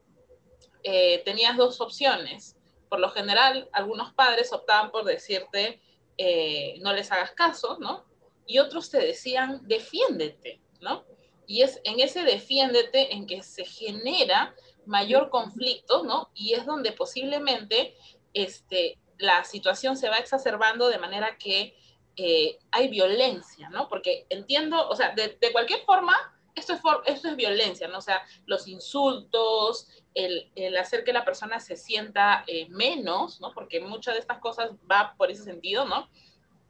eh, 0.83 1.23
tenías 1.25 1.57
dos 1.57 1.81
opciones. 1.81 2.57
Por 2.89 2.99
lo 2.99 3.11
general, 3.11 3.69
algunos 3.73 4.13
padres 4.13 4.53
optaban 4.53 4.91
por 4.91 5.05
decirte, 5.05 5.81
eh, 6.19 6.75
no 6.81 6.93
les 6.93 7.13
hagas 7.13 7.31
caso, 7.31 7.79
¿no? 7.81 8.05
Y 8.47 8.59
otros 8.59 8.91
te 8.91 8.99
decían, 8.99 9.61
defiéndete, 9.63 10.61
¿no? 10.81 11.05
Y 11.47 11.63
es 11.63 11.81
en 11.85 12.01
ese 12.01 12.25
defiéndete 12.25 13.15
en 13.15 13.27
que 13.27 13.43
se 13.43 13.65
genera 13.65 14.55
mayor 14.85 15.31
conflicto, 15.31 16.03
¿no? 16.03 16.31
Y 16.35 16.55
es 16.55 16.67
donde 16.67 16.91
posiblemente 16.91 17.95
este, 18.35 18.99
la 19.19 19.45
situación 19.45 19.97
se 19.97 20.09
va 20.09 20.17
exacerbando 20.17 20.89
de 20.89 20.99
manera 20.99 21.39
que 21.39 21.77
hay 22.71 22.89
violencia, 22.89 23.71
¿no? 23.71 23.89
Porque 23.89 24.27
entiendo, 24.29 24.87
o 24.87 24.95
sea, 24.95 25.15
de, 25.15 25.39
de 25.41 25.53
cualquier 25.53 25.81
forma, 25.85 26.15
esto 26.55 26.73
es, 26.75 26.81
esto 27.07 27.29
es 27.29 27.37
violencia, 27.37 27.89
¿no? 27.89 27.99
O 27.99 28.03
sea, 28.03 28.23
los 28.47 28.69
insultos, 28.69 29.89
el, 30.15 30.51
el 30.55 30.77
hacer 30.77 31.05
que 31.05 31.13
la 31.13 31.25
persona 31.25 31.61
se 31.61 31.77
sienta 31.77 32.45
eh, 32.47 32.69
menos, 32.69 33.41
¿no? 33.41 33.53
Porque 33.53 33.81
muchas 33.81 34.15
de 34.15 34.21
estas 34.21 34.39
cosas 34.39 34.71
va 34.91 35.15
por 35.17 35.31
ese 35.31 35.45
sentido, 35.45 35.85
¿no? 35.85 36.09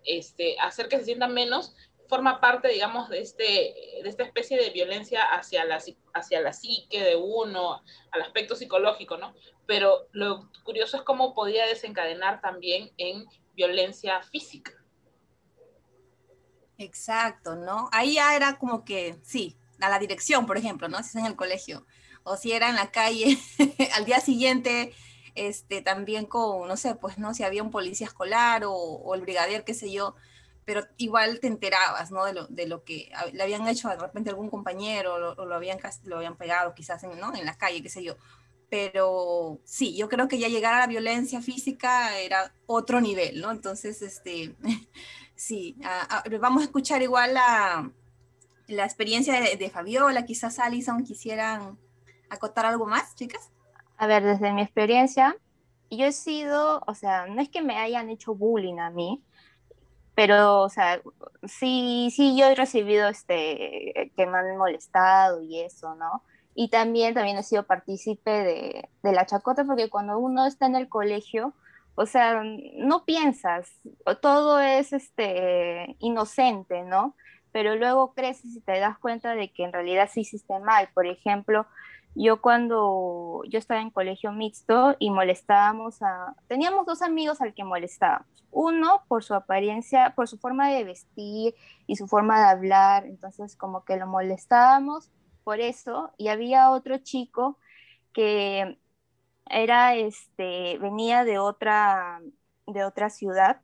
Este, 0.05 0.57
hacer 0.61 0.89
que 0.89 0.99
se 0.99 1.05
sienta 1.05 1.29
menos 1.29 1.75
forma 2.09 2.41
parte, 2.41 2.69
digamos, 2.69 3.09
de, 3.09 3.21
este, 3.21 3.43
de 3.43 4.05
esta 4.05 4.23
especie 4.23 4.61
de 4.61 4.69
violencia 4.71 5.23
hacia 5.23 5.65
la, 5.65 5.83
hacia 6.13 6.41
la 6.43 6.53
psique 6.53 7.03
de 7.03 7.17
uno, 7.17 7.83
al 8.11 8.23
aspecto 8.23 8.55
psicológico, 8.55 9.17
¿no? 9.17 9.35
Pero 9.67 10.09
lo 10.13 10.51
curioso 10.63 10.99
es 10.99 11.05
cómo 11.05 11.35
podía 11.35 11.65
desencadenar 11.67 12.43
también 12.43 12.93
en 12.99 13.25
violencia 13.55 14.23
física. 14.23 14.73
Exacto, 16.77 17.57
¿no? 17.57 17.89
Ahí 17.93 18.17
ya 18.17 18.37
era 18.37 18.59
como 18.59 18.85
que, 18.85 19.17
sí, 19.23 19.57
a 19.83 19.89
la 19.89 19.99
dirección, 19.99 20.47
por 20.47 20.57
ejemplo, 20.57 20.89
¿no? 20.89 20.99
Si 21.03 21.11
es 21.11 21.17
en 21.17 21.27
el 21.27 21.37
colegio, 21.37 21.87
o 22.23 22.37
si 22.37 22.53
era 22.53 22.71
en 22.71 22.77
la 22.77 22.91
calle, 22.91 23.39
al 23.97 24.05
día 24.05 24.21
siguiente, 24.21 24.95
este, 25.35 25.83
también 25.83 26.27
con, 26.27 26.69
no 26.69 26.77
sé, 26.77 26.95
pues, 26.95 27.19
¿no? 27.19 27.35
Si 27.35 27.43
había 27.43 27.63
un 27.63 27.71
policía 27.71 28.07
escolar 28.07 28.63
o, 28.67 29.15
el 29.15 29.23
brigadier, 29.23 29.65
qué 29.65 29.75
sé 29.75 29.91
yo, 29.91 30.15
pero 30.65 30.83
igual 30.97 31.41
te 31.41 31.49
enterabas, 31.49 32.13
¿no? 32.13 32.25
De 32.25 32.33
lo, 32.33 32.47
de 32.47 32.67
lo 32.67 32.85
que 32.85 33.11
le 33.33 33.43
habían 33.43 33.67
hecho 33.67 33.89
de 33.89 33.97
repente 33.97 34.31
algún 34.31 34.51
compañero, 34.51 35.15
o 35.37 35.45
lo, 35.45 35.55
habían, 35.55 35.79
lo 36.05 36.17
habían 36.17 36.37
pegado 36.37 36.75
quizás, 36.75 37.03
en, 37.03 37.19
¿no? 37.19 37.35
En 37.35 37.45
la 37.45 37.59
calle, 37.59 37.83
qué 37.83 37.91
sé 37.91 38.03
yo. 38.03 38.17
Pero 38.71 39.61
sí, 39.65 39.97
yo 39.97 40.09
creo 40.09 40.29
que 40.29 40.39
ya 40.39 40.49
llegar 40.49 40.75
a 40.75 40.81
la 40.81 40.87
violencia 40.87 41.43
física 41.43 42.19
era 42.19 42.55
otro 42.67 43.01
nivel, 43.01 43.41
¿no? 43.41 43.51
Entonces, 43.51 44.01
este, 44.01 44.55
sí, 45.35 45.77
vamos 46.41 46.63
a 46.63 46.67
escuchar 46.67 47.03
igual 47.03 47.37
a 47.37 47.91
la 48.73 48.85
experiencia 48.85 49.41
de, 49.41 49.71
Fabiola, 49.71 50.25
quizás 50.25 50.59
Alison 50.59 51.05
quisieran 51.05 51.79
acotar 52.29 52.67
algo 52.67 52.87
más, 52.87 53.15
chicas. 53.15 53.51
A 53.97 54.07
ver, 54.07 54.25
desde 54.25 54.53
mi 54.53 54.63
experiencia, 54.63 55.37
yo 55.91 56.07
he 56.07 56.13
sido, 56.13 56.83
o 56.87 56.95
sea, 56.95 57.27
no 57.27 57.41
es 57.41 57.49
que 57.49 57.63
me 57.63 57.77
hayan 57.77 58.09
hecho 58.09 58.35
bullying 58.35 58.79
a 58.79 58.91
mí, 58.91 59.23
pero, 60.15 60.61
o 60.61 60.69
sea, 60.69 61.01
sí, 61.45 62.13
sí, 62.15 62.37
yo 62.37 62.47
he 62.47 62.55
recibido 62.55 63.09
este, 63.09 64.13
que 64.17 64.27
me 64.27 64.39
han 64.39 64.57
molestado 64.57 65.43
y 65.43 65.61
eso, 65.61 65.95
¿no? 65.95 66.23
Y 66.55 66.69
también, 66.69 67.15
también 67.15 67.39
he 67.39 67.43
sido 67.43 67.67
partícipe 67.67 68.31
de, 68.31 68.89
de 69.03 69.13
la 69.13 69.25
chacota, 69.25 69.65
porque 69.65 69.89
cuando 69.89 70.19
uno 70.19 70.47
está 70.47 70.67
en 70.67 70.77
el 70.77 70.89
colegio, 70.89 71.55
o 71.95 72.07
sea, 72.07 72.43
no 72.77 73.05
piensas, 73.05 73.71
todo 74.21 74.61
es 74.61 74.93
este, 74.93 75.97
inocente, 75.99 76.83
¿no? 76.83 77.15
Pero 77.53 77.77
luego 77.77 78.15
creces 78.15 78.57
y 78.57 78.61
te 78.61 78.79
das 78.81 78.99
cuenta 78.99 79.35
de 79.35 79.53
que 79.53 79.65
en 79.65 79.73
realidad 79.73 80.09
sí 80.13 80.23
hiciste 80.23 80.59
mal. 80.59 80.89
Por 80.95 81.07
ejemplo, 81.07 81.67
yo 82.15 82.41
cuando 82.41 83.43
yo 83.49 83.59
estaba 83.59 83.81
en 83.81 83.91
colegio 83.91 84.33
mixto 84.33 84.97
y 84.99 85.11
molestábamos 85.11 86.03
a... 86.03 86.35
Teníamos 86.49 86.87
dos 86.87 87.03
amigos 87.03 87.41
al 87.41 87.55
que 87.55 87.65
molestábamos. 87.65 88.27
Uno 88.51 89.03
por 89.09 89.25
su 89.25 89.35
apariencia, 89.35 90.15
por 90.15 90.29
su 90.29 90.39
forma 90.39 90.69
de 90.69 90.85
vestir 90.85 91.55
y 91.87 91.97
su 91.97 92.07
forma 92.09 92.39
de 92.39 92.51
hablar, 92.51 93.07
entonces 93.07 93.57
como 93.57 93.85
que 93.85 93.97
lo 93.97 94.07
molestábamos 94.07 95.11
por 95.45 95.61
eso. 95.61 96.13
Y 96.19 96.29
había 96.29 96.71
otro 96.71 96.99
chico 96.99 97.59
que 98.13 98.79
era, 99.47 99.95
este, 99.97 100.79
venía 100.79 101.25
de 101.25 101.39
otra, 101.39 102.21
de 102.67 102.85
otra 102.85 103.11
ciudad 103.11 103.61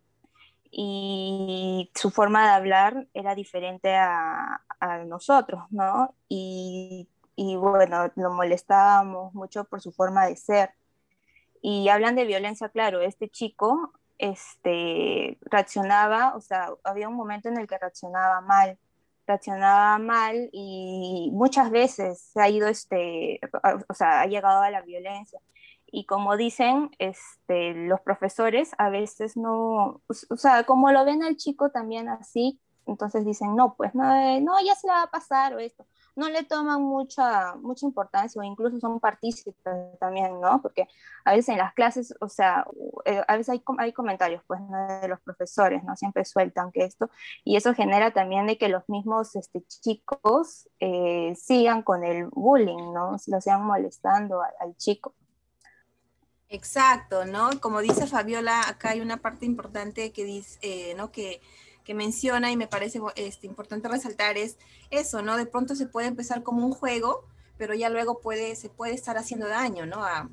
y 0.71 1.91
su 1.95 2.11
forma 2.11 2.45
de 2.45 2.55
hablar 2.55 3.07
era 3.15 3.35
diferente 3.35 3.95
a, 3.95 4.61
nosotros, 5.07 5.65
¿no? 5.71 6.15
Y, 6.29 7.09
y, 7.35 7.57
bueno, 7.57 8.13
lo 8.15 8.31
molestábamos 8.31 9.35
mucho 9.35 9.65
por 9.65 9.81
su 9.81 9.91
forma 9.93 10.27
de 10.27 10.37
ser. 10.37 10.71
Y 11.63 11.89
hablan 11.89 12.15
de 12.15 12.25
violencia, 12.25 12.69
claro, 12.69 13.01
este 13.01 13.29
chico 13.29 13.93
este, 14.19 15.39
reaccionaba, 15.43 16.35
o 16.37 16.41
sea, 16.41 16.71
había 16.85 17.09
un 17.09 17.17
momento 17.17 17.49
en 17.49 17.59
el 17.59 17.67
que 17.67 17.79
reaccionaba 17.79 18.41
mal, 18.41 18.79
reaccionaba 19.27 19.99
mal 19.99 20.49
y 20.53 21.31
muchas 21.33 21.71
veces 21.71 22.21
se 22.21 22.41
ha 22.41 22.49
ido, 22.49 22.69
este, 22.69 23.41
o 23.89 23.95
sea, 23.95 24.23
ha 24.23 24.27
llegado 24.27 24.63
a 24.63 24.71
la 24.71 24.83
violencia 24.83 25.41
y 25.91 26.07
como 26.07 26.37
dicen 26.37 26.91
este, 26.99 27.75
los 27.75 28.01
profesores, 28.01 28.71
a 28.79 28.91
veces 28.91 29.37
no, 29.37 30.03
o 30.09 30.37
sea, 30.37 30.65
como 30.65 30.93
lo 30.93 31.05
ven 31.05 31.23
al 31.23 31.37
chico 31.37 31.71
también 31.71 32.09
así, 32.09 32.61
entonces 32.89 33.25
dicen, 33.25 33.55
no, 33.55 33.75
pues 33.77 33.95
no, 33.95 34.13
eh, 34.15 34.41
no, 34.41 34.55
ya 34.65 34.75
se 34.75 34.87
le 34.87 34.93
va 34.95 35.03
a 35.03 35.11
pasar 35.11 35.55
o 35.55 35.59
esto. 35.59 35.87
No 36.17 36.29
le 36.29 36.43
toman 36.43 36.83
mucha, 36.83 37.55
mucha 37.57 37.87
importancia 37.87 38.41
o 38.41 38.45
incluso 38.45 38.81
son 38.81 38.99
partícipes 38.99 39.55
también, 40.01 40.41
¿no? 40.41 40.61
Porque 40.63 40.89
a 41.25 41.33
veces 41.33 41.51
en 41.51 41.59
las 41.59 41.75
clases, 41.75 42.15
o 42.21 42.29
sea, 42.29 42.67
eh, 43.05 43.23
a 43.29 43.37
veces 43.37 43.51
hay, 43.51 43.63
hay 43.79 43.93
comentarios, 43.93 44.43
pues, 44.47 44.61
de 45.03 45.09
los 45.09 45.21
profesores, 45.21 45.85
¿no? 45.85 45.97
Siempre 45.97 46.25
sueltan 46.25 46.73
que 46.73 46.85
esto, 46.85 47.11
y 47.45 47.57
eso 47.57 47.75
genera 47.75 48.13
también 48.13 48.47
de 48.47 48.59
que 48.59 48.69
los 48.69 48.89
mismos 48.89 49.37
este, 49.37 49.63
chicos 49.67 50.69
eh, 50.81 51.35
sigan 51.37 51.83
con 51.83 52.05
el 52.05 52.27
bullying, 52.27 52.93
¿no? 52.93 53.17
Lo 53.27 53.41
sigan 53.41 53.65
molestando 53.65 54.41
al 54.43 54.77
chico. 54.77 55.15
Exacto, 56.51 57.27
¿no? 57.27 57.61
Como 57.61 57.81
dice 57.83 58.07
Fabiola, 58.07 58.69
acá 58.69 58.91
hay 58.91 59.01
una 59.01 59.19
parte 59.19 59.45
importante 59.45 60.13
que 60.13 60.25
dice, 60.25 60.59
eh, 60.63 60.95
¿no? 60.97 61.13
Que, 61.13 61.41
menciona 61.95 62.53
y 62.53 62.57
me 62.59 62.67
parece 62.67 63.01
este, 63.17 63.47
importante 63.47 63.89
resaltar 63.89 64.37
es 64.37 64.59
eso, 64.91 65.23
¿no? 65.23 65.39
De 65.39 65.47
pronto 65.47 65.75
se 65.75 65.87
puede 65.87 66.07
empezar 66.07 66.43
como 66.43 66.67
un 66.67 66.73
juego, 66.73 67.25
pero 67.57 67.73
ya 67.73 67.89
luego 67.89 68.21
puede, 68.21 68.57
se 68.57 68.69
puede 68.69 68.93
estar 68.93 69.17
haciendo 69.17 69.49
daño, 69.49 69.87
¿no? 69.87 70.05
A, 70.05 70.29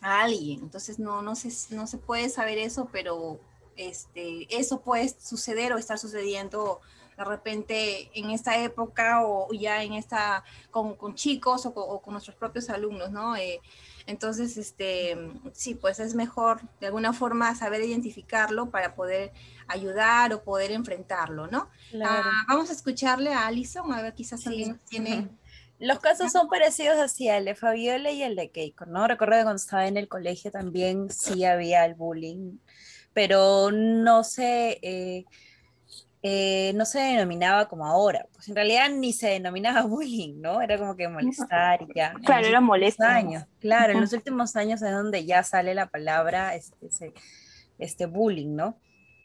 alguien. 0.00 0.60
Entonces 0.62 0.98
no, 0.98 1.20
no, 1.20 1.36
se, 1.36 1.50
no 1.74 1.86
se 1.86 1.98
puede 1.98 2.30
saber 2.30 2.56
eso, 2.56 2.88
pero 2.90 3.38
este, 3.76 4.46
eso 4.48 4.80
puede 4.80 5.10
suceder 5.20 5.74
o 5.74 5.78
estar 5.78 5.98
sucediendo 5.98 6.80
de 7.16 7.24
repente 7.24 8.10
en 8.14 8.30
esta 8.30 8.62
época 8.62 9.22
o 9.24 9.52
ya 9.52 9.82
en 9.82 9.94
esta, 9.94 10.44
con, 10.70 11.14
chicos 11.14 11.66
o 11.66 12.00
con, 12.00 12.12
nuestros 12.12 12.36
propios 12.36 12.68
alumnos, 12.68 13.10
¿no? 13.10 13.36
Eh, 13.36 13.60
entonces, 14.06 14.56
este, 14.56 15.16
sí, 15.52 15.74
pues 15.74 15.98
es 15.98 16.14
mejor 16.14 16.60
de 16.80 16.86
alguna 16.86 17.12
forma 17.12 17.54
saber 17.56 17.82
identificarlo 17.82 18.70
para 18.70 18.94
poder 18.94 19.32
ayudar 19.66 20.32
o 20.32 20.42
poder 20.42 20.70
enfrentarlo, 20.70 21.48
¿no? 21.48 21.68
Ah, 22.04 22.44
vamos 22.48 22.70
a 22.70 22.72
escucharle 22.72 23.32
a 23.32 23.46
Alison, 23.46 23.92
a 23.92 24.02
ver, 24.02 24.14
quizás 24.14 24.46
alguien 24.46 24.78
tiene... 24.88 25.28
Los 25.78 25.98
casos 25.98 26.32
son 26.32 26.48
parecidos 26.48 26.96
así, 26.96 27.28
el 27.28 27.44
de 27.44 27.54
Fabiola 27.54 28.10
y 28.10 28.22
el 28.22 28.34
de 28.34 28.50
Keiko, 28.50 28.86
¿no? 28.86 29.06
Recuerdo 29.06 29.36
que 29.36 29.42
cuando 29.42 29.60
estaba 29.60 29.86
en 29.86 29.98
el 29.98 30.08
colegio 30.08 30.50
también 30.50 31.10
sí 31.10 31.44
había 31.44 31.84
el 31.84 31.94
bullying, 31.94 32.56
pero 33.12 33.70
no 33.70 34.24
sé, 34.24 34.78
eh, 34.80 35.26
eh, 36.28 36.72
no 36.74 36.84
se 36.84 36.98
denominaba 36.98 37.68
como 37.68 37.86
ahora, 37.86 38.26
pues 38.32 38.48
en 38.48 38.56
realidad 38.56 38.90
ni 38.90 39.12
se 39.12 39.28
denominaba 39.28 39.82
bullying, 39.86 40.40
¿no? 40.40 40.60
Era 40.60 40.76
como 40.76 40.96
que 40.96 41.06
molestar 41.06 41.82
y 41.82 41.86
ya. 41.94 42.14
Claro, 42.24 42.48
era 42.48 42.60
molesto. 42.60 43.04
Años, 43.04 43.44
claro, 43.60 43.92
en 43.92 44.00
los 44.00 44.12
últimos 44.12 44.56
años 44.56 44.82
es 44.82 44.90
donde 44.90 45.24
ya 45.24 45.44
sale 45.44 45.72
la 45.72 45.86
palabra 45.86 46.56
este, 46.56 47.12
este 47.78 48.06
bullying, 48.06 48.56
¿no? 48.56 48.76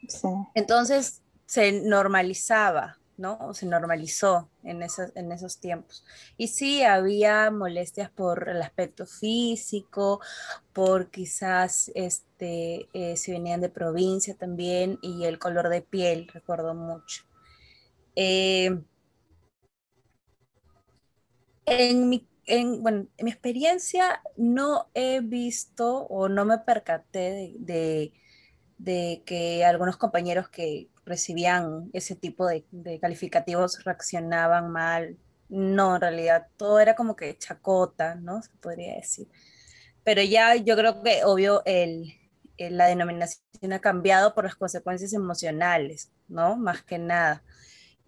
Sí. 0.07 0.27
Entonces 0.53 1.23
se 1.47 1.71
normalizaba, 1.81 2.99
¿no? 3.21 3.53
Se 3.53 3.65
normalizó 3.65 4.49
en 4.63 4.81
esos, 4.81 5.15
en 5.15 5.31
esos 5.31 5.59
tiempos. 5.59 6.03
Y 6.37 6.47
sí, 6.47 6.83
había 6.83 7.51
molestias 7.51 8.09
por 8.09 8.49
el 8.49 8.61
aspecto 8.61 9.05
físico, 9.05 10.19
por 10.73 11.11
quizás 11.11 11.91
este, 11.95 12.89
eh, 12.93 13.15
si 13.15 13.31
venían 13.31 13.61
de 13.61 13.69
provincia 13.69 14.35
también, 14.35 14.97
y 15.01 15.25
el 15.25 15.39
color 15.39 15.69
de 15.69 15.81
piel, 15.81 16.27
recuerdo 16.33 16.73
mucho. 16.73 17.23
Eh, 18.15 18.81
en 21.65 22.09
mi, 22.09 22.27
en, 22.45 22.81
bueno, 22.81 23.07
en 23.17 23.25
mi 23.25 23.31
experiencia 23.31 24.21
no 24.35 24.89
he 24.93 25.21
visto 25.21 26.05
o 26.07 26.27
no 26.27 26.43
me 26.45 26.57
percaté 26.57 27.55
de, 27.59 28.13
de 28.77 29.21
que 29.25 29.63
algunos 29.63 29.97
compañeros 29.97 30.49
que 30.49 30.90
recibían 31.11 31.89
ese 31.91 32.15
tipo 32.15 32.47
de, 32.47 32.65
calificativos 33.01 33.83
reaccionaban 33.83 34.71
mal. 34.71 35.17
No, 35.49 35.95
en 35.95 36.01
realidad 36.01 36.47
todo 36.55 36.79
era 36.79 36.95
como 36.95 37.17
que 37.17 37.37
chacota, 37.37 38.15
¿no? 38.15 38.41
Se 38.41 38.49
podría 38.61 38.95
decir. 38.95 39.27
Pero 40.03 40.21
ya 40.23 40.55
yo 40.55 40.75
creo 40.77 41.03
que, 41.03 41.25
obvio, 41.25 41.61
el, 41.65 42.13
la 42.57 42.87
denominación 42.87 43.73
ha 43.73 43.79
cambiado 43.79 44.33
por 44.33 44.45
las 44.45 44.55
consecuencias 44.55 45.11
emocionales, 45.11 46.11
¿no? 46.29 46.55
Más 46.55 46.81
que 46.81 46.97
nada. 46.97 47.43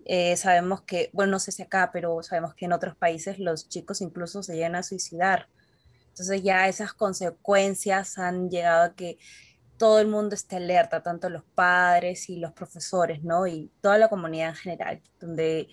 Eh, 0.05 0.38
sabemos 0.38 0.81
que, 0.83 1.10
bueno, 1.12 1.33
no 1.33 1.39
sé 1.39 1.51
si 1.51 1.62
acá, 1.62 1.89
pero 1.91 2.24
sabemos 2.24 2.55
que 2.55 2.65
en 2.65 2.74
otros 2.74 2.95
países 2.95 3.38
los 3.38 3.67
chicos 3.67 4.00
incluso 4.00 4.43
se 4.43 4.55
llegan 4.55 4.75
a 4.75 4.83
suicidar. 4.83 5.50
Entonces 6.07 6.41
ya 6.43 6.69
esas 6.69 6.93
consecuencias 6.93 8.17
han 8.17 8.50
llegado 8.50 8.83
a 8.83 8.95
que 8.95 9.17
todo 9.77 10.00
el 10.00 10.08
mundo 10.08 10.36
esté 10.36 10.58
alerta, 10.58 11.03
tanto 11.03 11.30
los 11.30 11.44
padres 11.44 12.30
y 12.30 12.38
los 12.38 12.51
profesores, 12.53 13.24
¿no? 13.24 13.48
Y 13.48 13.72
toda 13.82 13.98
la 13.98 14.10
comunidad 14.10 14.50
en 14.50 14.56
general, 14.56 15.01
donde 15.20 15.70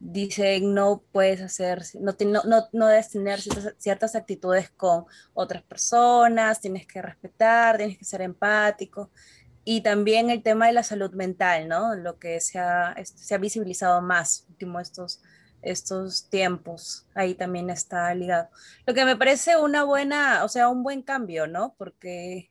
dicen 0.00 0.72
no 0.74 1.04
puedes 1.12 1.42
hacer, 1.42 1.82
no, 2.00 2.16
no, 2.44 2.68
no, 2.72 2.86
debes 2.86 3.10
tener 3.10 3.40
ciertas, 3.78 4.14
actitudes 4.16 4.70
con 4.70 5.04
otras 5.34 5.62
personas, 5.62 6.60
tienes 6.60 6.86
que 6.86 7.02
respetar, 7.02 7.76
tienes 7.76 7.98
que 7.98 8.04
ser 8.04 8.22
empático. 8.22 9.10
Y 9.64 9.82
también 9.82 10.30
el 10.30 10.42
tema 10.42 10.66
de 10.66 10.72
la 10.72 10.82
salud 10.82 11.12
mental, 11.12 11.68
¿no? 11.68 11.94
Lo 11.94 12.18
que 12.18 12.40
se 12.40 12.58
ha, 12.58 12.96
se 13.04 13.34
ha 13.34 13.38
visibilizado 13.38 14.00
más 14.00 14.46
último 14.48 14.80
estos, 14.80 15.22
estos 15.62 16.30
tiempos, 16.30 17.06
ahí 17.14 17.34
también 17.34 17.68
está 17.68 18.12
ligado. 18.14 18.48
Lo 18.86 18.94
que 18.94 19.04
me 19.04 19.16
parece 19.16 19.58
una 19.58 19.84
buena, 19.84 20.44
o 20.44 20.48
sea, 20.48 20.68
un 20.70 20.82
buen 20.82 21.02
cambio, 21.02 21.46
¿no? 21.46 21.74
Porque 21.76 22.49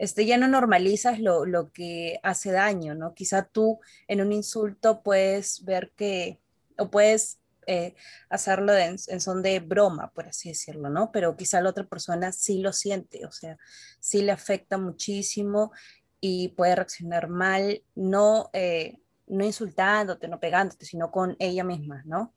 este, 0.00 0.24
ya 0.24 0.38
no 0.38 0.48
normalizas 0.48 1.20
lo, 1.20 1.70
que 1.74 2.20
hace 2.22 2.50
daño, 2.52 2.94
¿no? 2.94 3.12
Quizá 3.12 3.42
tú 3.44 3.80
en 4.08 4.22
un 4.22 4.32
insulto 4.32 5.02
puedes 5.02 5.62
ver 5.66 5.92
que, 5.94 6.40
o 6.78 6.90
puedes 6.90 7.38
eh, 7.66 7.94
hacerlo 8.30 8.74
en, 8.74 8.98
son 8.98 9.42
de 9.42 9.60
broma, 9.60 10.10
por 10.14 10.26
así 10.26 10.48
decirlo, 10.48 10.88
¿no? 10.88 11.12
Pero 11.12 11.36
quizá 11.36 11.60
la 11.60 11.68
otra 11.68 11.84
persona 11.84 12.32
sí 12.32 12.62
lo 12.62 12.72
siente, 12.72 13.26
o 13.26 13.30
sea, 13.30 13.58
sí 14.00 14.22
le 14.22 14.32
afecta 14.32 14.78
muchísimo 14.78 15.70
y 16.18 16.48
puede 16.48 16.76
reaccionar 16.76 17.28
mal, 17.28 17.82
no, 17.94 18.48
eh, 18.54 18.96
no 19.26 19.44
insultándote, 19.44 20.28
no 20.28 20.40
pegándote, 20.40 20.86
sino 20.86 21.10
con 21.10 21.36
ella 21.38 21.62
misma, 21.62 22.02
¿no? 22.06 22.32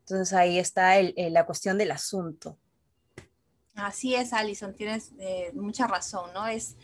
Entonces 0.00 0.32
ahí 0.32 0.58
está 0.58 1.00
la 1.00 1.46
cuestión 1.46 1.78
del 1.78 1.92
asunto. 1.92 2.58
Así 3.76 4.16
es, 4.16 4.32
Alison, 4.32 4.74
tienes 4.74 5.12
eh, 5.20 5.52
mucha 5.54 5.86
razón, 5.86 6.32
¿no? 6.32 6.46
Es 6.46 6.76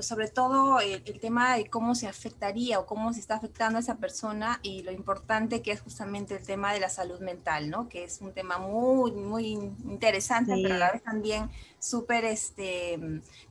sobre 0.00 0.28
todo 0.28 0.80
el, 0.80 1.02
tema 1.20 1.56
de 1.56 1.68
cómo 1.68 1.94
se 1.94 2.08
afectaría 2.08 2.78
o 2.78 2.86
cómo 2.86 3.12
se 3.12 3.20
está 3.20 3.36
afectando 3.36 3.78
a 3.78 3.80
esa 3.80 3.96
persona 3.96 4.60
y 4.62 4.82
lo 4.82 4.92
importante 4.92 5.62
que 5.62 5.72
es 5.72 5.80
justamente 5.80 6.36
el 6.36 6.42
tema 6.44 6.72
de 6.72 6.80
la 6.80 6.88
salud 6.88 7.20
mental, 7.20 7.70
¿no? 7.70 7.88
Que 7.88 8.04
es 8.04 8.20
un 8.20 8.32
tema 8.32 8.58
muy, 8.58 9.12
muy 9.12 9.48
interesante, 9.84 10.54
pero 10.62 10.74
a 10.74 10.78
la 10.78 10.92
vez 10.92 11.02
también 11.02 11.50
súper, 11.78 12.24
este, 12.24 12.98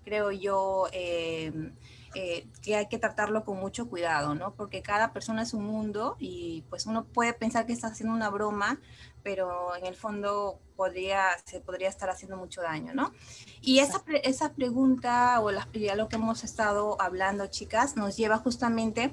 creo 0.04 0.32
yo, 0.32 0.88
eh, 0.92 1.72
eh, 2.18 2.48
que 2.62 2.78
hay 2.78 2.88
que 2.88 2.98
tratarlo 2.98 3.44
con 3.44 3.60
mucho 3.60 3.90
cuidado, 3.90 4.36
¿no? 4.36 4.54
Porque 4.54 4.82
cada 4.82 5.12
persona 5.12 5.42
es 5.42 5.54
un 5.54 5.66
mundo 5.66 6.16
y 6.18 6.64
pues 6.70 6.86
uno 6.86 7.04
puede 7.04 7.34
pensar 7.34 7.66
que 7.66 7.74
está 7.74 7.88
haciendo 7.88 8.16
una 8.16 8.30
broma, 8.30 8.80
pero 9.26 9.76
en 9.76 9.88
el 9.88 9.96
fondo 9.96 10.60
podría, 10.76 11.30
se 11.46 11.60
podría 11.60 11.90
estar 11.90 12.12
haciendo 12.12 12.38
mucho 12.38 12.62
daño, 12.62 12.94
¿no? 12.94 13.12
Y 13.60 13.80
esa, 13.80 14.04
esa 14.22 14.54
pregunta 14.54 15.40
o 15.42 15.50
la, 15.50 15.68
ya 15.74 15.96
lo 15.96 16.08
que 16.10 16.18
hemos 16.18 16.44
estado 16.44 16.96
hablando, 17.02 17.48
chicas, 17.48 17.96
nos 17.96 18.18
lleva 18.18 18.38
justamente 18.38 19.12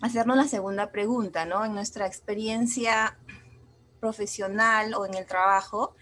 a 0.00 0.06
hacernos 0.06 0.36
la 0.36 0.48
segunda 0.48 0.90
pregunta, 0.90 1.44
¿no? 1.44 1.64
En 1.64 1.74
nuestra 1.74 2.08
experiencia 2.08 3.16
profesional 4.00 4.94
o 4.94 5.06
en 5.06 5.14
el 5.14 5.26
trabajo, 5.26 5.94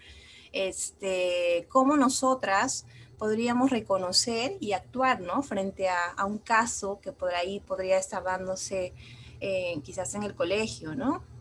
este, 0.51 1.67
¿cómo 1.69 1.97
nosotras 1.97 2.87
podríamos 3.19 3.69
reconocer 3.69 4.57
y 4.59 4.73
actuar, 4.73 5.21
¿no? 5.21 5.43
Frente 5.43 5.87
a, 5.87 6.25
un 6.25 6.39
caso 6.39 6.99
que 6.99 7.11
por 7.11 7.35
ahí 7.35 7.59
podría 7.59 7.99
estar 7.99 8.23
dándose 8.23 8.95
eh, 9.39 9.79
quizás 9.83 10.15
en 10.15 10.23
el 10.23 10.33
colegio, 10.33 10.95
¿no? 10.95 11.34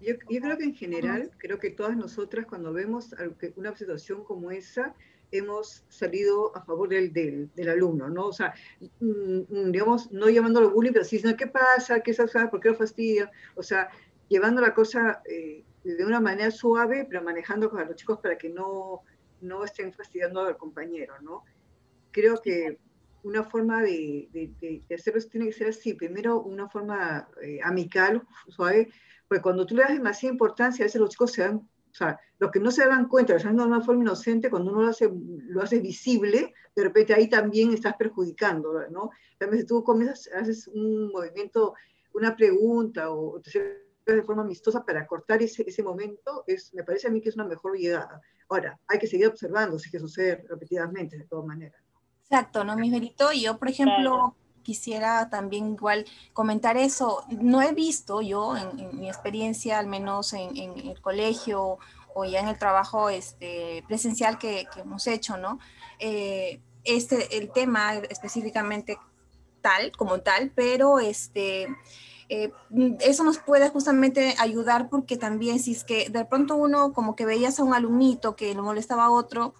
Yo, 0.00 0.18
creo 0.18 0.58
que 0.58 0.64
en 0.64 0.74
general, 0.74 1.30
creo 1.38 1.58
que 1.58 1.70
todas 1.70 1.96
nosotras 1.96 2.46
cuando 2.46 2.72
vemos 2.72 3.14
una 3.56 3.74
situación 3.76 4.24
como 4.24 4.50
esa, 4.50 4.94
hemos 5.32 5.84
salido 5.88 6.56
a 6.56 6.64
favor 6.64 6.88
del, 6.88 7.12
del, 7.12 7.50
del 7.54 7.68
alumno, 7.68 8.08
¿no? 8.08 8.26
O 8.26 8.32
sea, 8.32 8.54
mm, 9.00 9.40
mm, 9.48 9.72
digamos, 9.72 10.10
no 10.12 10.28
llamándolo 10.28 10.70
bullying, 10.70 10.92
pero 10.92 11.04
sí 11.04 11.20
¿qué 11.36 11.46
pasa? 11.46 12.00
¿Qué 12.00 12.14
pasa? 12.14 12.50
¿Por 12.50 12.60
qué 12.60 12.68
lo 12.68 12.74
fastidia? 12.76 13.30
O 13.54 13.62
sea, 13.62 13.88
llevando 14.28 14.60
la 14.60 14.74
cosa 14.74 15.22
eh, 15.24 15.64
de 15.82 16.04
una 16.04 16.20
manera 16.20 16.50
suave, 16.50 17.06
pero 17.08 17.22
manejando 17.22 17.70
con 17.70 17.86
los 17.86 17.96
chicos 17.96 18.18
para 18.20 18.36
que 18.38 18.48
no, 18.48 19.02
no 19.40 19.64
estén 19.64 19.92
fastidiando 19.92 20.44
al 20.44 20.56
compañero, 20.56 21.14
¿no? 21.22 21.44
Creo 22.12 22.40
que 22.40 22.78
una 23.22 23.44
forma 23.44 23.82
de, 23.82 24.28
de, 24.32 24.94
hacerlo 24.94 25.20
tiene 25.30 25.46
que 25.46 25.52
ser 25.52 25.68
así. 25.68 25.94
Primero, 25.94 26.40
una 26.42 26.68
forma 26.68 27.28
eh, 27.42 27.58
amical, 27.62 28.22
suave, 28.48 28.88
porque 29.28 29.42
cuando 29.42 29.66
tú 29.66 29.74
le 29.74 29.82
das 29.82 29.92
demasiada 29.92 30.32
importancia, 30.32 30.84
a 30.84 30.86
veces 30.86 31.00
los 31.00 31.10
chicos 31.10 31.32
se 31.32 31.42
dan, 31.42 31.56
o 31.56 31.94
sea, 31.94 32.18
los 32.38 32.50
que 32.50 32.60
no 32.60 32.70
se 32.70 32.86
dan 32.86 33.08
cuenta, 33.08 33.32
lo 33.32 33.38
están 33.38 33.56
de 33.56 33.64
una 33.64 33.80
forma 33.80 34.02
inocente, 34.02 34.50
cuando 34.50 34.70
uno 34.70 34.82
lo 34.82 34.88
hace, 34.88 35.10
lo 35.10 35.62
hace 35.62 35.80
visible, 35.80 36.54
de 36.74 36.82
repente 36.84 37.14
ahí 37.14 37.28
también 37.28 37.72
estás 37.72 37.96
perjudicando, 37.96 38.88
¿no? 38.90 39.10
También 39.38 39.62
si 39.62 39.66
tú 39.66 39.82
comienzas, 39.82 40.28
haces 40.34 40.68
un 40.68 41.10
movimiento, 41.10 41.74
una 42.12 42.36
pregunta 42.36 43.10
o 43.10 43.40
te 43.40 43.86
de 44.14 44.22
forma 44.22 44.42
amistosa 44.42 44.84
para 44.84 45.06
cortar 45.06 45.42
ese, 45.42 45.64
ese 45.66 45.82
momento, 45.82 46.44
es, 46.46 46.72
me 46.74 46.84
parece 46.84 47.08
a 47.08 47.10
mí 47.10 47.20
que 47.20 47.30
es 47.30 47.34
una 47.34 47.46
mejor 47.46 47.76
llegada. 47.76 48.20
Ahora, 48.48 48.78
hay 48.86 48.98
que 48.98 49.06
seguir 49.08 49.26
observando 49.26 49.78
si 49.78 49.90
que 49.90 49.98
sucede 49.98 50.44
repetidamente, 50.48 51.18
de 51.18 51.24
todas 51.24 51.44
maneras. 51.44 51.85
Exacto, 52.28 52.64
¿no, 52.64 52.76
mi 52.76 52.90
verito? 52.90 53.30
Yo, 53.32 53.56
por 53.56 53.68
ejemplo, 53.68 54.34
quisiera 54.64 55.30
también 55.30 55.74
igual 55.74 56.04
comentar 56.32 56.76
eso. 56.76 57.22
No 57.28 57.62
he 57.62 57.72
visto 57.72 58.20
yo, 58.20 58.56
en, 58.56 58.98
mi 58.98 59.08
experiencia, 59.08 59.78
al 59.78 59.86
menos 59.86 60.32
en, 60.32 60.56
el 60.56 61.00
colegio 61.00 61.78
o 62.14 62.24
ya 62.24 62.40
en 62.40 62.48
el 62.48 62.58
trabajo 62.58 63.10
este, 63.10 63.84
presencial 63.86 64.38
que, 64.38 64.66
hemos 64.76 65.06
hecho, 65.06 65.36
¿no? 65.36 65.60
Eh, 66.00 66.60
este, 66.82 67.38
el 67.38 67.52
tema 67.52 67.94
específicamente 67.94 68.98
tal, 69.60 69.92
como 69.96 70.20
tal, 70.20 70.50
pero 70.54 70.98
este... 70.98 71.68
Eh, 72.28 72.52
eso 72.98 73.22
nos 73.22 73.38
puede 73.38 73.68
justamente 73.68 74.34
ayudar 74.38 74.88
porque 74.88 75.16
también 75.16 75.60
si 75.60 75.70
es 75.70 75.84
que 75.84 76.10
de 76.10 76.24
pronto 76.24 76.56
uno 76.56 76.92
como 76.92 77.14
que 77.14 77.24
veías 77.24 77.60
a 77.60 77.62
un 77.62 77.72
alumnito 77.72 78.34
que 78.34 78.52
lo 78.52 78.64
molestaba 78.64 79.04
a 79.04 79.10
otro, 79.12 79.54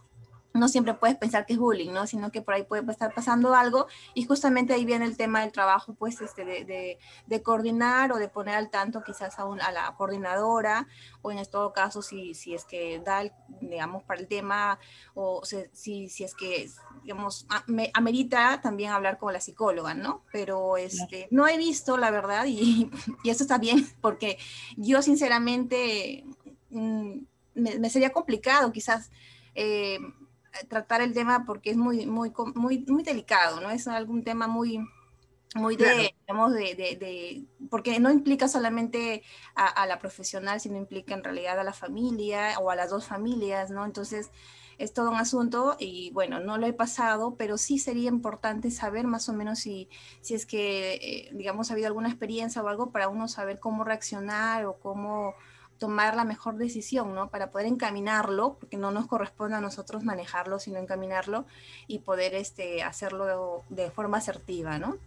no 0.57 0.69
siempre 0.69 0.95
puedes 0.95 1.17
pensar 1.17 1.47
que 1.47 1.55
es 1.55 1.59
bullying, 1.59 1.91
¿no? 1.91 2.07
Sino 2.07 2.31
que 2.31 2.43
por 2.43 2.55
ahí 2.55 2.65
puede 2.65 2.91
estar 2.91 3.15
pasando 3.15 3.55
algo 3.55 3.87
y 4.15 4.25
justamente 4.25 4.75
ahí 4.75 4.85
viene 4.85 5.05
el 5.05 5.17
tema 5.17 5.41
del 5.43 5.53
trabajo, 5.53 5.95
pues, 5.95 6.21
este, 6.21 6.45
de, 6.45 6.99
de, 7.27 7.43
coordinar 7.43 8.13
o 8.13 8.17
de 8.17 8.29
poner 8.29 8.55
al 8.55 8.71
tanto 8.71 9.03
quizás 9.05 9.39
a, 9.39 9.43
a 9.43 9.73
la 9.73 9.95
coordinadora 9.97 10.89
o 11.23 11.31
en 11.31 11.45
todo 11.47 11.73
caso 11.73 12.03
si, 12.03 12.35
si 12.35 12.55
es 12.55 12.65
que 12.65 13.01
da, 13.01 13.23
digamos, 13.61 14.03
para 14.03 14.21
el 14.21 14.27
tema 14.27 14.79
o 15.15 15.43
si, 15.45 16.09
si 16.09 16.25
es 16.25 16.35
que, 16.35 16.69
digamos, 17.03 17.47
me, 17.67 17.91
amerita 17.95 18.61
también 18.61 18.93
hablar 18.93 19.19
con 19.19 19.33
la 19.33 19.41
psicóloga, 19.41 19.95
¿no? 19.95 20.25
Pero 20.33 20.77
este, 20.77 21.29
no 21.31 21.47
he 21.47 21.57
visto, 21.57 21.97
la 21.97 22.11
verdad, 22.11 22.47
y, 22.47 22.91
y 23.25 23.31
eso 23.31 23.45
está 23.45 23.59
bien, 23.59 23.87
porque 24.01 24.39
yo 24.77 25.03
sinceramente 25.03 26.25
mm, 26.71 27.19
me, 27.55 27.91
sería 27.91 28.13
complicado 28.13 28.73
quizás. 28.73 29.11
Eh, 29.55 29.99
tratar 30.69 31.01
el 31.01 31.13
tema 31.13 31.45
porque 31.45 31.71
es 31.71 31.77
muy, 31.77 32.07
muy, 32.07 32.33
muy, 32.55 32.85
muy 32.87 33.03
delicado, 33.03 33.61
¿no? 33.61 33.71
Es 33.71 33.89
algún 33.89 34.25
tema 34.25 34.47
muy, 34.47 34.81
muy 35.55 35.77
de, 35.77 36.15
digamos, 36.21 36.53
de, 36.53 36.75
de, 36.75 37.45
porque 37.71 37.99
no 37.99 38.11
implica 38.11 38.49
solamente 38.49 39.23
a, 39.55 39.87
la 39.87 39.99
profesional, 39.99 40.61
sino 40.61 40.77
implica 40.77 41.15
en 41.15 41.25
realidad 41.25 41.59
a 41.59 41.65
la 41.65 41.73
familia 41.73 42.59
o 42.61 42.71
a 42.71 42.77
las 42.77 42.91
dos 42.91 43.07
familias, 43.07 43.71
¿no? 43.71 43.85
Entonces, 43.85 44.31
es 44.79 44.93
todo 44.93 45.11
un 45.11 45.17
asunto 45.17 45.77
y 45.79 46.11
bueno, 46.11 46.38
no 46.40 46.59
lo 46.59 46.66
he 46.66 46.73
pasado, 46.75 47.37
pero 47.37 47.57
sí 47.57 47.79
sería 47.79 48.11
importante 48.11 48.71
saber 48.71 49.07
más 49.07 49.29
o 49.29 49.33
menos 49.33 49.61
si, 49.61 49.88
si 50.21 50.35
es 50.35 50.45
que, 50.45 50.95
eh, 50.95 51.31
digamos, 51.33 51.71
ha 51.71 51.73
habido 51.73 51.88
alguna 51.88 52.09
experiencia 52.09 52.62
o 52.62 52.69
algo 52.69 52.90
para 52.90 53.09
uno 53.09 53.27
saber 53.27 53.59
cómo 53.59 53.85
reaccionar 53.85 54.66
o 54.66 54.79
cómo 54.79 55.35
tomar 55.79 56.17
la 56.17 56.25
mejor 56.25 56.57
decisión, 56.57 57.15
¿no? 57.15 57.31
Para 57.31 57.51
poder 57.51 57.67
encaminarlo, 57.67 58.57
porque 58.59 58.77
no 58.77 58.91
nos 58.91 59.07
corresponde 59.07 59.57
a 59.57 59.61
nosotros 59.61 60.05
manejarlo, 60.05 60.59
sino 60.59 60.79
encaminarlo 60.79 61.47
y 61.87 62.01
poder 62.01 62.35
este, 62.35 62.83
hacerlo 62.83 63.65
de, 63.69 63.91
forma 63.91 64.19
asertiva, 64.19 64.79
¿no? 64.79 64.99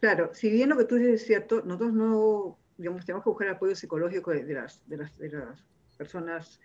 Claro, 0.00 0.30
si 0.34 0.50
bien 0.50 0.68
lo 0.68 0.76
que 0.76 0.84
tú 0.84 0.96
dices 0.96 1.22
es 1.22 1.26
cierto, 1.26 1.62
nosotros 1.64 1.92
no, 1.92 2.58
digamos, 2.76 3.04
tenemos 3.04 3.24
que 3.24 3.30
buscar 3.30 3.48
apoyo 3.48 3.74
psicológico 3.74 4.30
de, 4.30 4.52
las, 4.52 4.82
de, 4.86 4.96
las, 4.98 5.16
de 5.18 5.28
las 5.30 5.64
personas, 5.96 6.60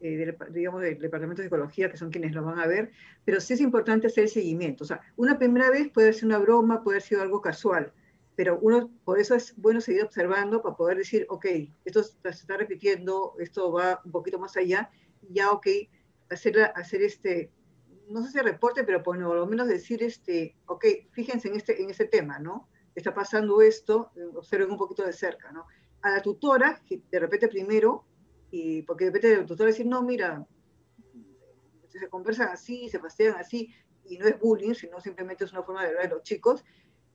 eh, 0.00 0.36
digamos, 0.50 0.82
del 0.82 0.98
Departamento 0.98 1.42
de 1.42 1.46
Psicología, 1.46 1.90
que 1.90 1.96
son 1.96 2.10
quienes 2.10 2.32
lo 2.32 2.42
van 2.42 2.58
a 2.58 2.66
ver, 2.66 2.90
pero 3.24 3.40
sí 3.40 3.54
es 3.54 3.60
importante 3.60 4.08
hacer 4.08 4.24
el 4.24 4.30
seguimiento. 4.30 4.84
O 4.84 4.86
sea, 4.86 5.00
una 5.16 5.38
primera 5.38 5.70
vez 5.70 5.88
puede 5.90 6.12
ser 6.12 6.26
una 6.26 6.38
broma, 6.38 6.82
puede 6.82 7.00
ser 7.00 7.20
algo 7.20 7.40
casual, 7.40 7.92
pero 8.36 8.58
uno, 8.60 8.90
por 9.04 9.18
eso 9.18 9.34
es 9.34 9.54
bueno 9.56 9.80
seguir 9.80 10.04
observando 10.04 10.62
para 10.62 10.76
poder 10.76 10.98
decir, 10.98 11.26
ok, 11.28 11.46
esto 11.84 12.02
se 12.02 12.28
está 12.28 12.56
repitiendo, 12.56 13.34
esto 13.38 13.72
va 13.72 14.00
un 14.04 14.12
poquito 14.12 14.38
más 14.38 14.56
allá, 14.56 14.90
ya, 15.28 15.50
ok, 15.50 15.66
hacer, 16.30 16.60
hacer 16.74 17.02
este, 17.02 17.50
no 18.08 18.22
sé 18.22 18.30
si 18.30 18.38
reporte, 18.40 18.84
pero 18.84 19.02
por 19.02 19.16
lo 19.18 19.46
menos 19.46 19.68
decir, 19.68 20.02
este, 20.02 20.56
ok, 20.66 20.84
fíjense 21.12 21.48
en 21.48 21.56
este, 21.56 21.82
en 21.82 21.90
este 21.90 22.06
tema, 22.06 22.38
¿no? 22.38 22.68
Está 22.94 23.14
pasando 23.14 23.62
esto, 23.62 24.10
observen 24.34 24.70
un 24.70 24.78
poquito 24.78 25.04
de 25.04 25.12
cerca, 25.12 25.52
¿no? 25.52 25.66
A 26.02 26.10
la 26.10 26.22
tutora, 26.22 26.82
de 26.88 27.18
repente 27.18 27.48
primero, 27.48 28.04
y 28.50 28.82
porque 28.82 29.04
de 29.04 29.10
repente 29.10 29.36
la 29.36 29.46
tutora 29.46 29.68
decir, 29.68 29.86
no, 29.86 30.02
mira, 30.02 30.46
se 31.88 32.08
conversan 32.08 32.48
así, 32.48 32.88
se 32.88 32.98
pasean 32.98 33.36
así, 33.36 33.72
y 34.04 34.18
no 34.18 34.26
es 34.26 34.38
bullying, 34.40 34.74
sino 34.74 35.00
simplemente 35.00 35.44
es 35.44 35.52
una 35.52 35.62
forma 35.62 35.82
de 35.82 35.88
hablar 35.88 36.08
de 36.08 36.14
los 36.14 36.22
chicos, 36.22 36.64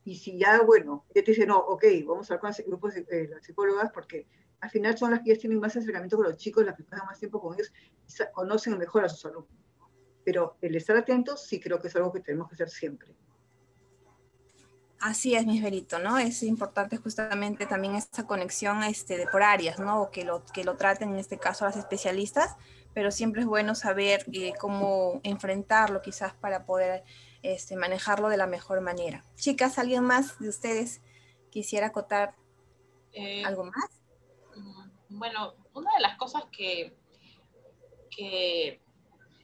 y 0.06 0.14
si 0.14 0.38
ya, 0.38 0.62
bueno, 0.62 1.04
ya 1.12 1.24
te 1.24 1.32
dice, 1.32 1.46
no, 1.46 1.58
ok, 1.58 1.84
vamos 2.06 2.30
a 2.30 2.34
hablar 2.34 2.54
con 2.54 2.66
grupos 2.66 2.94
de 2.94 3.04
eh, 3.10 3.28
las 3.28 3.44
psicólogas 3.44 3.90
porque 3.92 4.28
al 4.60 4.70
final 4.70 4.96
son 4.96 5.10
las 5.10 5.20
que 5.20 5.34
ya 5.34 5.40
tienen 5.40 5.58
más 5.58 5.76
acercamiento 5.76 6.16
con 6.16 6.26
los 6.26 6.36
chicos, 6.36 6.64
las 6.64 6.76
que 6.76 6.84
pasan 6.84 7.06
más 7.06 7.18
tiempo 7.18 7.40
con 7.40 7.54
ellos, 7.54 7.72
y 8.08 8.32
conocen 8.32 8.78
mejor 8.78 9.04
a 9.04 9.08
sus 9.08 9.26
alumnos. 9.26 9.50
Pero 10.24 10.58
el 10.60 10.76
estar 10.76 10.96
atentos 10.96 11.44
sí 11.44 11.58
creo 11.58 11.80
que 11.80 11.88
es 11.88 11.96
algo 11.96 12.12
que 12.12 12.20
tenemos 12.20 12.48
que 12.48 12.54
hacer 12.54 12.70
siempre. 12.70 13.16
Así 15.00 15.34
es, 15.34 15.44
mi 15.44 15.60
Berito, 15.60 15.98
¿no? 15.98 16.18
Es 16.18 16.44
importante 16.44 16.98
justamente 16.98 17.66
también 17.66 17.96
esta 17.96 18.28
conexión 18.28 18.84
este, 18.84 19.18
de 19.18 19.26
por 19.26 19.42
áreas, 19.42 19.80
¿no? 19.80 20.10
Que 20.12 20.24
lo, 20.24 20.44
que 20.44 20.62
lo 20.62 20.76
traten 20.76 21.10
en 21.10 21.16
este 21.16 21.36
caso 21.36 21.64
las 21.64 21.76
especialistas, 21.76 22.54
pero 22.94 23.10
siempre 23.10 23.42
es 23.42 23.48
bueno 23.48 23.74
saber 23.74 24.24
eh, 24.32 24.52
cómo 24.60 25.20
enfrentarlo 25.24 26.00
quizás 26.00 26.32
para 26.34 26.64
poder 26.64 27.02
este, 27.42 27.76
manejarlo 27.76 28.28
de 28.28 28.36
la 28.36 28.46
mejor 28.46 28.80
manera. 28.80 29.24
Chicas, 29.36 29.78
¿alguien 29.78 30.04
más 30.04 30.38
de 30.38 30.48
ustedes 30.48 31.02
quisiera 31.50 31.88
acotar 31.88 32.34
eh, 33.12 33.44
algo 33.44 33.64
más? 33.64 34.02
Mm, 34.54 35.18
bueno, 35.18 35.54
una 35.74 35.90
de 35.94 36.00
las 36.00 36.16
cosas 36.16 36.44
que, 36.50 36.96
que 38.10 38.80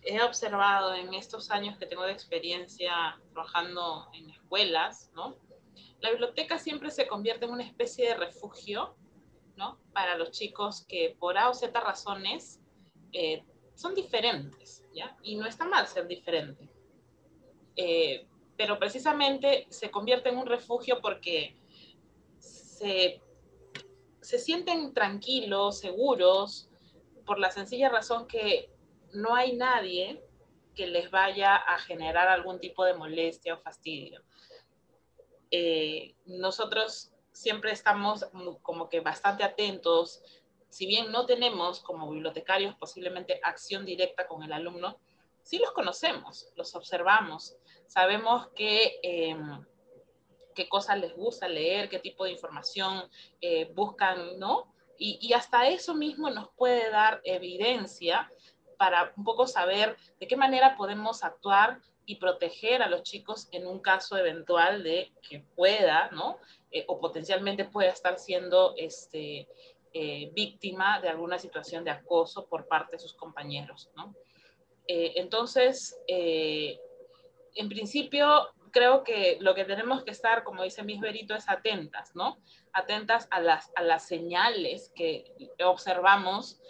he 0.02 0.22
observado 0.22 0.94
en 0.94 1.14
estos 1.14 1.50
años 1.50 1.78
que 1.78 1.86
tengo 1.86 2.02
de 2.04 2.12
experiencia 2.12 3.18
trabajando 3.32 4.08
en 4.14 4.30
escuelas, 4.30 5.10
¿no? 5.14 5.36
La 6.00 6.10
biblioteca 6.10 6.58
siempre 6.58 6.90
se 6.90 7.06
convierte 7.06 7.44
en 7.44 7.52
una 7.52 7.62
especie 7.62 8.08
de 8.08 8.14
refugio, 8.16 8.96
¿no? 9.56 9.78
Para 9.92 10.16
los 10.16 10.32
chicos 10.32 10.84
que 10.88 11.16
por 11.18 11.38
A 11.38 11.48
o 11.48 11.54
Z 11.54 11.78
razones 11.78 12.60
eh, 13.12 13.44
son 13.74 13.94
diferentes, 13.94 14.84
¿ya? 14.92 15.16
Y 15.22 15.36
no 15.36 15.46
está 15.46 15.64
mal 15.64 15.86
ser 15.86 16.08
diferente. 16.08 16.68
Eh, 17.76 18.26
pero 18.56 18.78
precisamente 18.78 19.66
se 19.70 19.90
convierte 19.90 20.28
en 20.28 20.38
un 20.38 20.46
refugio 20.46 21.00
porque 21.00 21.56
se, 22.38 23.20
sienten 24.20 24.92
tranquilos, 24.94 25.78
seguros, 25.80 26.68
por 27.26 27.38
la 27.38 27.50
sencilla 27.50 27.88
razón 27.88 28.26
que 28.26 28.70
no 29.12 29.34
hay 29.34 29.56
nadie 29.56 30.22
que 30.74 30.86
les 30.86 31.10
vaya 31.10 31.56
a 31.56 31.78
generar 31.78 32.28
algún 32.28 32.60
tipo 32.60 32.84
de 32.84 32.94
molestia 32.94 33.54
o 33.54 33.58
fastidio. 33.58 34.22
Eh, 35.50 36.14
nosotros 36.24 37.12
siempre 37.32 37.72
estamos 37.72 38.26
como 38.62 38.88
que 38.88 39.00
bastante 39.00 39.44
atentos, 39.44 40.22
si 40.68 40.86
bien 40.86 41.12
no 41.12 41.26
tenemos 41.26 41.80
como 41.80 42.10
bibliotecarios 42.10 42.74
posiblemente 42.76 43.40
acción 43.42 43.84
directa 43.84 44.26
con 44.26 44.42
el 44.42 44.52
alumno, 44.52 44.98
sí 45.42 45.58
los 45.58 45.72
conocemos, 45.72 46.48
los 46.56 46.74
observamos, 46.74 47.56
sabemos 47.86 48.48
qué, 48.54 48.98
em, 49.02 49.64
qué 50.54 50.68
cosas 50.68 50.98
les 50.98 51.14
gusta 51.14 51.48
leer, 51.48 51.88
qué 51.88 51.98
tipo 51.98 52.24
de 52.24 52.32
información 52.32 53.08
eh, 53.40 53.70
buscan, 53.74 54.38
¿no? 54.38 54.72
Y, 54.98 55.18
y, 55.20 55.32
hasta 55.32 55.66
eso 55.68 55.94
mismo 55.94 56.30
nos 56.30 56.50
puede 56.50 56.90
dar 56.90 57.20
evidencia 57.24 58.30
para 58.76 59.12
un 59.16 59.24
poco 59.24 59.46
saber 59.46 59.96
de 60.20 60.28
qué 60.28 60.36
manera 60.36 60.76
podemos 60.76 61.24
actuar 61.24 61.80
y 62.04 62.16
proteger 62.16 62.82
a 62.82 62.88
los 62.88 63.02
chicos 63.02 63.48
en 63.52 63.66
un 63.66 63.80
caso 63.80 64.16
eventual 64.16 64.82
de 64.82 65.12
que 65.28 65.40
pueda, 65.54 66.10
¿no? 66.10 66.38
Eh, 66.70 66.84
o 66.88 66.98
potencialmente 66.98 67.64
pueda 67.64 67.90
estar 67.90 68.18
siendo 68.18 68.74
este, 68.76 69.48
eh, 69.92 70.30
víctima 70.32 71.00
de 71.00 71.08
alguna 71.08 71.38
situación 71.38 71.84
de 71.84 71.90
acoso 71.90 72.46
por 72.46 72.66
parte 72.66 72.96
de 72.96 72.98
sus 72.98 73.14
compañeros, 73.14 73.90
¿no? 73.94 74.14
Entonces, 75.16 75.96
en 76.06 77.68
principio, 77.68 78.48
creo 78.70 79.04
que 79.04 79.38
lo 79.40 79.54
que 79.54 79.64
tenemos 79.64 80.02
que 80.02 80.10
estar, 80.10 80.42
como 80.44 80.62
dice 80.64 80.82
Miss 80.82 81.00
Berito, 81.00 81.34
es 81.34 81.48
atentas, 81.48 82.14
¿no? 82.14 82.38
Atentas 82.72 83.28
a 83.30 83.40
las, 83.40 83.70
a 83.76 83.82
las 83.82 84.06
señales 84.06 84.92
que 84.94 85.32
observamos 85.64 86.60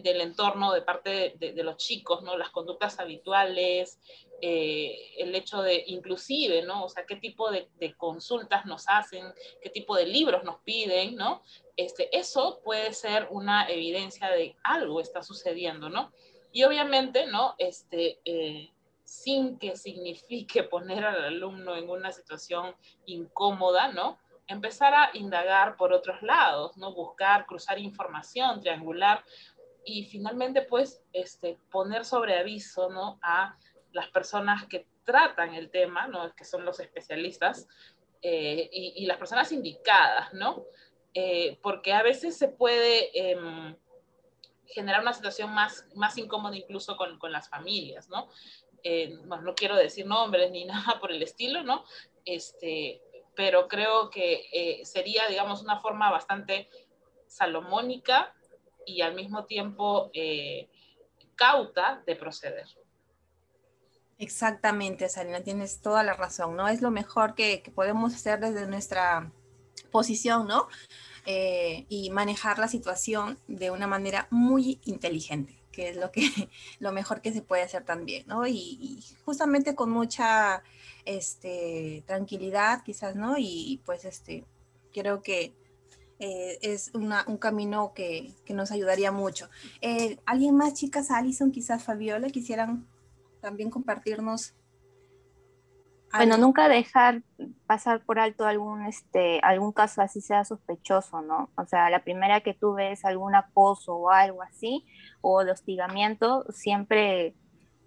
del 0.00 0.20
entorno 0.20 0.72
de 0.72 0.82
parte 0.82 1.34
de, 1.38 1.62
los 1.62 1.76
chicos, 1.76 2.22
¿no? 2.22 2.36
Las 2.36 2.50
conductas 2.50 2.98
habituales, 2.98 4.00
eh, 4.40 4.96
el 5.18 5.34
hecho 5.34 5.62
de, 5.62 5.84
inclusive, 5.86 6.62
¿no? 6.62 6.84
O 6.84 6.88
sea, 6.88 7.04
qué 7.04 7.16
tipo 7.16 7.50
de, 7.50 7.68
consultas 7.96 8.64
nos 8.64 8.84
hacen, 8.88 9.32
qué 9.60 9.70
tipo 9.70 9.94
de 9.96 10.06
libros 10.06 10.44
nos 10.44 10.60
piden, 10.60 11.16
¿no? 11.16 11.42
Este, 11.76 12.16
eso 12.16 12.60
puede 12.64 12.92
ser 12.94 13.28
una 13.30 13.68
evidencia 13.68 14.30
de 14.30 14.56
algo 14.64 15.00
está 15.00 15.22
sucediendo, 15.22 15.90
¿no? 15.90 16.12
Y 16.52 16.64
obviamente, 16.64 17.26
¿no? 17.26 17.54
Este, 17.58 18.20
eh, 18.24 18.70
sin 19.04 19.58
que 19.58 19.76
signifique 19.76 20.62
poner 20.62 21.04
al 21.04 21.24
alumno 21.24 21.76
en 21.76 21.88
una 21.88 22.12
situación 22.12 22.74
incómoda, 23.06 23.88
¿no? 23.88 24.18
Empezar 24.46 24.94
a 24.94 25.10
indagar 25.14 25.76
por 25.76 25.92
otros 25.92 26.20
lados, 26.22 26.76
¿no? 26.76 26.92
Buscar, 26.94 27.46
cruzar 27.46 27.78
información, 27.78 28.60
triangular 28.60 29.24
y 29.84 30.04
finalmente, 30.04 30.62
pues, 30.62 31.02
este, 31.12 31.58
poner 31.70 32.04
sobre 32.04 32.38
aviso, 32.38 32.90
¿no? 32.90 33.18
A 33.22 33.56
las 33.92 34.08
personas 34.08 34.66
que 34.66 34.86
tratan 35.04 35.54
el 35.54 35.70
tema, 35.70 36.06
¿no? 36.06 36.34
Que 36.34 36.44
son 36.44 36.64
los 36.64 36.80
especialistas 36.80 37.68
eh, 38.22 38.68
y, 38.72 39.04
las 39.06 39.18
personas 39.18 39.50
indicadas, 39.50 40.32
¿no? 40.32 40.64
Eh, 41.14 41.58
porque 41.62 41.92
a 41.92 42.02
veces 42.02 42.36
se 42.36 42.48
puede 42.48 43.10
em, 43.30 43.76
generar 44.66 45.02
una 45.02 45.12
situación 45.12 45.52
más, 45.52 45.84
más 45.94 46.16
incómoda 46.18 46.56
incluso 46.56 46.96
con, 46.96 47.18
con 47.18 47.32
las 47.32 47.48
familias, 47.48 48.08
¿no? 48.08 48.28
Eh, 48.84 49.16
no 49.24 49.54
quiero 49.54 49.76
decir 49.76 50.06
nombres 50.06 50.50
ni 50.50 50.64
nada 50.66 50.98
por 51.00 51.12
el 51.12 51.22
estilo, 51.22 51.62
¿no? 51.62 51.84
Este, 52.24 53.00
pero 53.34 53.68
creo 53.68 54.10
que 54.10 54.46
eh, 54.52 54.84
sería, 54.84 55.26
digamos, 55.28 55.62
una 55.62 55.80
forma 55.80 56.10
bastante 56.10 56.68
salomónica 57.26 58.34
y 58.84 59.00
al 59.00 59.14
mismo 59.14 59.46
tiempo 59.46 60.10
eh, 60.12 60.68
cauta 61.34 62.02
de 62.06 62.16
proceder. 62.16 62.66
Exactamente, 64.18 65.08
Sarina, 65.08 65.40
tienes 65.40 65.80
toda 65.80 66.02
la 66.02 66.14
razón, 66.14 66.56
¿no? 66.56 66.68
Es 66.68 66.82
lo 66.82 66.90
mejor 66.90 67.34
que, 67.34 67.62
que 67.62 67.70
podemos 67.70 68.14
hacer 68.14 68.38
desde 68.38 68.66
nuestra 68.66 69.32
posición, 69.90 70.46
¿no? 70.46 70.68
Y 71.24 72.10
manejar 72.10 72.58
la 72.58 72.66
situación 72.66 73.38
de 73.46 73.70
una 73.70 73.86
manera 73.86 74.26
muy 74.30 74.80
inteligente 74.84 75.62
que 75.72 75.88
es 75.88 75.96
lo, 75.96 76.12
que, 76.12 76.20
lo 76.78 76.92
mejor 76.92 77.20
que 77.22 77.32
se 77.32 77.42
puede 77.42 77.62
hacer 77.62 77.84
también, 77.84 78.24
¿no? 78.28 78.46
Y, 78.46 79.02
justamente 79.24 79.74
con 79.74 79.90
mucha 79.90 80.62
este, 81.04 82.04
tranquilidad 82.06 82.82
quizás, 82.84 83.16
¿no? 83.16 83.34
Y 83.38 83.80
pues 83.84 84.04
este, 84.04 84.44
creo 84.92 85.22
que 85.22 85.54
eh, 86.20 86.58
es 86.62 86.90
una, 86.94 87.24
un 87.26 87.38
camino 87.38 87.92
que, 87.94 88.32
que, 88.44 88.54
nos 88.54 88.70
ayudaría 88.70 89.10
mucho. 89.10 89.48
Eh, 89.80 90.18
¿Alguien 90.24 90.54
más, 90.54 90.74
chicas? 90.74 91.10
Alison, 91.10 91.50
quizás 91.50 91.82
Fabiola, 91.82 92.28
quisieran 92.28 92.86
también 93.40 93.70
compartirnos 93.70 94.54
bueno, 96.16 96.36
nunca 96.36 96.68
dejar 96.68 97.22
pasar 97.66 98.04
por 98.04 98.18
alto 98.18 98.44
algún, 98.46 98.84
este, 98.86 99.40
algún 99.42 99.72
caso 99.72 100.02
así 100.02 100.20
sea 100.20 100.44
sospechoso, 100.44 101.22
¿no? 101.22 101.50
O 101.56 101.64
sea, 101.66 101.88
la 101.90 102.04
primera 102.04 102.40
que 102.40 102.54
tú 102.54 102.74
ves 102.74 103.04
algún 103.04 103.34
acoso 103.34 103.96
o 103.96 104.10
algo 104.10 104.42
así, 104.42 104.84
o 105.22 105.44
de 105.44 105.52
hostigamiento, 105.52 106.44
siempre 106.50 107.34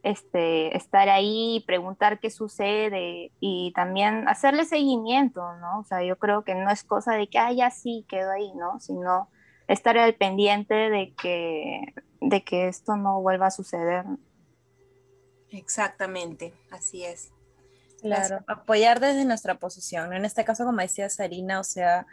este, 0.01 0.75
estar 0.75 1.09
ahí, 1.09 1.63
preguntar 1.67 2.19
qué 2.19 2.29
sucede 2.29 3.31
y 3.39 3.73
también 3.73 4.27
hacerle 4.27 4.65
seguimiento, 4.65 5.41
¿no? 5.57 5.79
O 5.79 5.83
sea, 5.83 6.03
yo 6.03 6.17
creo 6.17 6.43
que 6.43 6.55
no 6.55 6.69
es 6.71 6.83
cosa 6.83 7.13
de 7.13 7.27
que, 7.27 7.37
ah, 7.37 7.51
ya 7.51 7.69
sí, 7.69 8.05
quedó 8.07 8.31
ahí, 8.31 8.53
¿no? 8.55 8.79
Sino 8.79 9.29
estar 9.67 9.97
al 9.97 10.15
pendiente 10.15 10.73
de 10.73 11.13
que, 11.13 11.93
de 12.21 12.43
que 12.43 12.67
esto 12.67 12.97
no 12.97 13.21
vuelva 13.21 13.47
a 13.47 13.51
suceder. 13.51 14.05
Exactamente, 15.51 16.53
así 16.71 17.03
es. 17.03 17.34
Claro, 18.05 18.43
apoyar 18.47 18.99
desde 18.99 19.25
nuestra 19.25 19.59
posición. 19.59 20.13
En 20.13 20.25
este 20.25 20.45
caso, 20.45 20.65
como 20.65 20.81
decía 20.81 21.09
Sarina, 21.09 21.59
o 21.59 21.63
sea, 21.63 22.05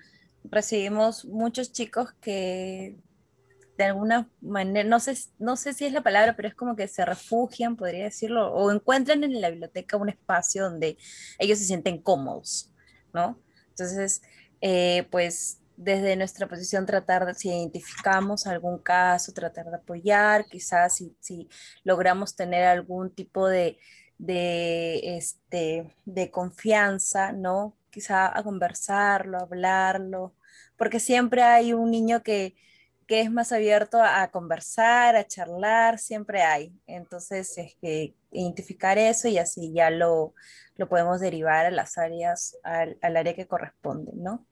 recibimos 0.44 1.24
muchos 1.24 1.72
chicos 1.72 2.12
que 2.20 2.96
de 3.76 3.84
alguna 3.84 4.30
manera, 4.40 4.88
no 4.88 5.00
sé, 5.00 5.16
no 5.38 5.56
sé 5.56 5.72
si 5.72 5.86
es 5.86 5.92
la 5.92 6.02
palabra, 6.02 6.36
pero 6.36 6.48
es 6.48 6.54
como 6.54 6.76
que 6.76 6.88
se 6.88 7.04
refugian, 7.04 7.76
podría 7.76 8.04
decirlo, 8.04 8.52
o 8.52 8.70
encuentran 8.70 9.24
en 9.24 9.40
la 9.40 9.50
biblioteca 9.50 9.96
un 9.96 10.08
espacio 10.08 10.64
donde 10.64 10.96
ellos 11.38 11.58
se 11.58 11.64
sienten 11.64 12.00
cómodos, 12.00 12.70
¿no? 13.12 13.40
Entonces, 13.70 14.22
eh, 14.60 15.08
pues 15.10 15.58
desde 15.76 16.16
nuestra 16.16 16.46
posición 16.46 16.86
tratar 16.86 17.26
de, 17.26 17.34
si 17.34 17.48
identificamos 17.48 18.46
algún 18.46 18.78
caso, 18.78 19.32
tratar 19.32 19.66
de 19.66 19.76
apoyar, 19.76 20.44
quizás 20.46 20.96
si, 20.96 21.16
si 21.18 21.48
logramos 21.82 22.36
tener 22.36 22.64
algún 22.64 23.10
tipo 23.10 23.48
de, 23.48 23.78
de, 24.22 25.16
este, 25.16 25.96
de 26.04 26.30
confianza, 26.30 27.32
¿no? 27.32 27.76
Quizá 27.90 28.36
a 28.38 28.42
conversarlo, 28.44 29.38
a 29.38 29.42
hablarlo, 29.42 30.32
porque 30.76 31.00
siempre 31.00 31.42
hay 31.42 31.72
un 31.72 31.90
niño 31.90 32.22
que, 32.22 32.54
que 33.08 33.20
es 33.20 33.32
más 33.32 33.50
abierto 33.50 34.00
a, 34.00 34.30
conversar, 34.30 35.16
a 35.16 35.26
charlar, 35.26 35.98
siempre 35.98 36.42
hay. 36.42 36.72
Entonces, 36.86 37.58
es 37.58 37.74
que 37.80 38.14
identificar 38.30 38.96
eso 38.96 39.26
y 39.26 39.38
así 39.38 39.72
ya 39.72 39.90
lo, 39.90 40.34
lo 40.76 40.88
podemos 40.88 41.20
derivar 41.20 41.66
a 41.66 41.72
las 41.72 41.98
áreas, 41.98 42.56
al, 42.62 42.98
al 43.02 43.16
área 43.16 43.34
que 43.34 43.48
corresponde, 43.48 44.12
¿no? 44.14 44.46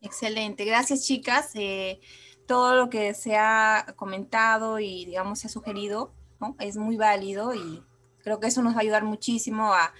Excelente, 0.00 0.64
gracias 0.64 1.06
chicas. 1.06 1.52
Eh, 1.54 2.00
todo 2.48 2.74
lo 2.74 2.90
que 2.90 3.14
se 3.14 3.36
ha 3.36 3.86
comentado 3.94 4.80
y 4.80 5.04
digamos 5.06 5.38
se 5.38 5.46
ha 5.46 5.50
sugerido 5.50 6.12
¿no? 6.40 6.56
es 6.58 6.76
muy 6.76 6.96
válido 6.96 7.54
y 7.54 7.82
Creo 8.24 8.40
que 8.40 8.46
eso 8.46 8.62
nos 8.62 8.74
va 8.74 8.78
a 8.78 8.80
ayudar 8.80 9.04
muchísimo 9.04 9.72
a, 9.72 9.92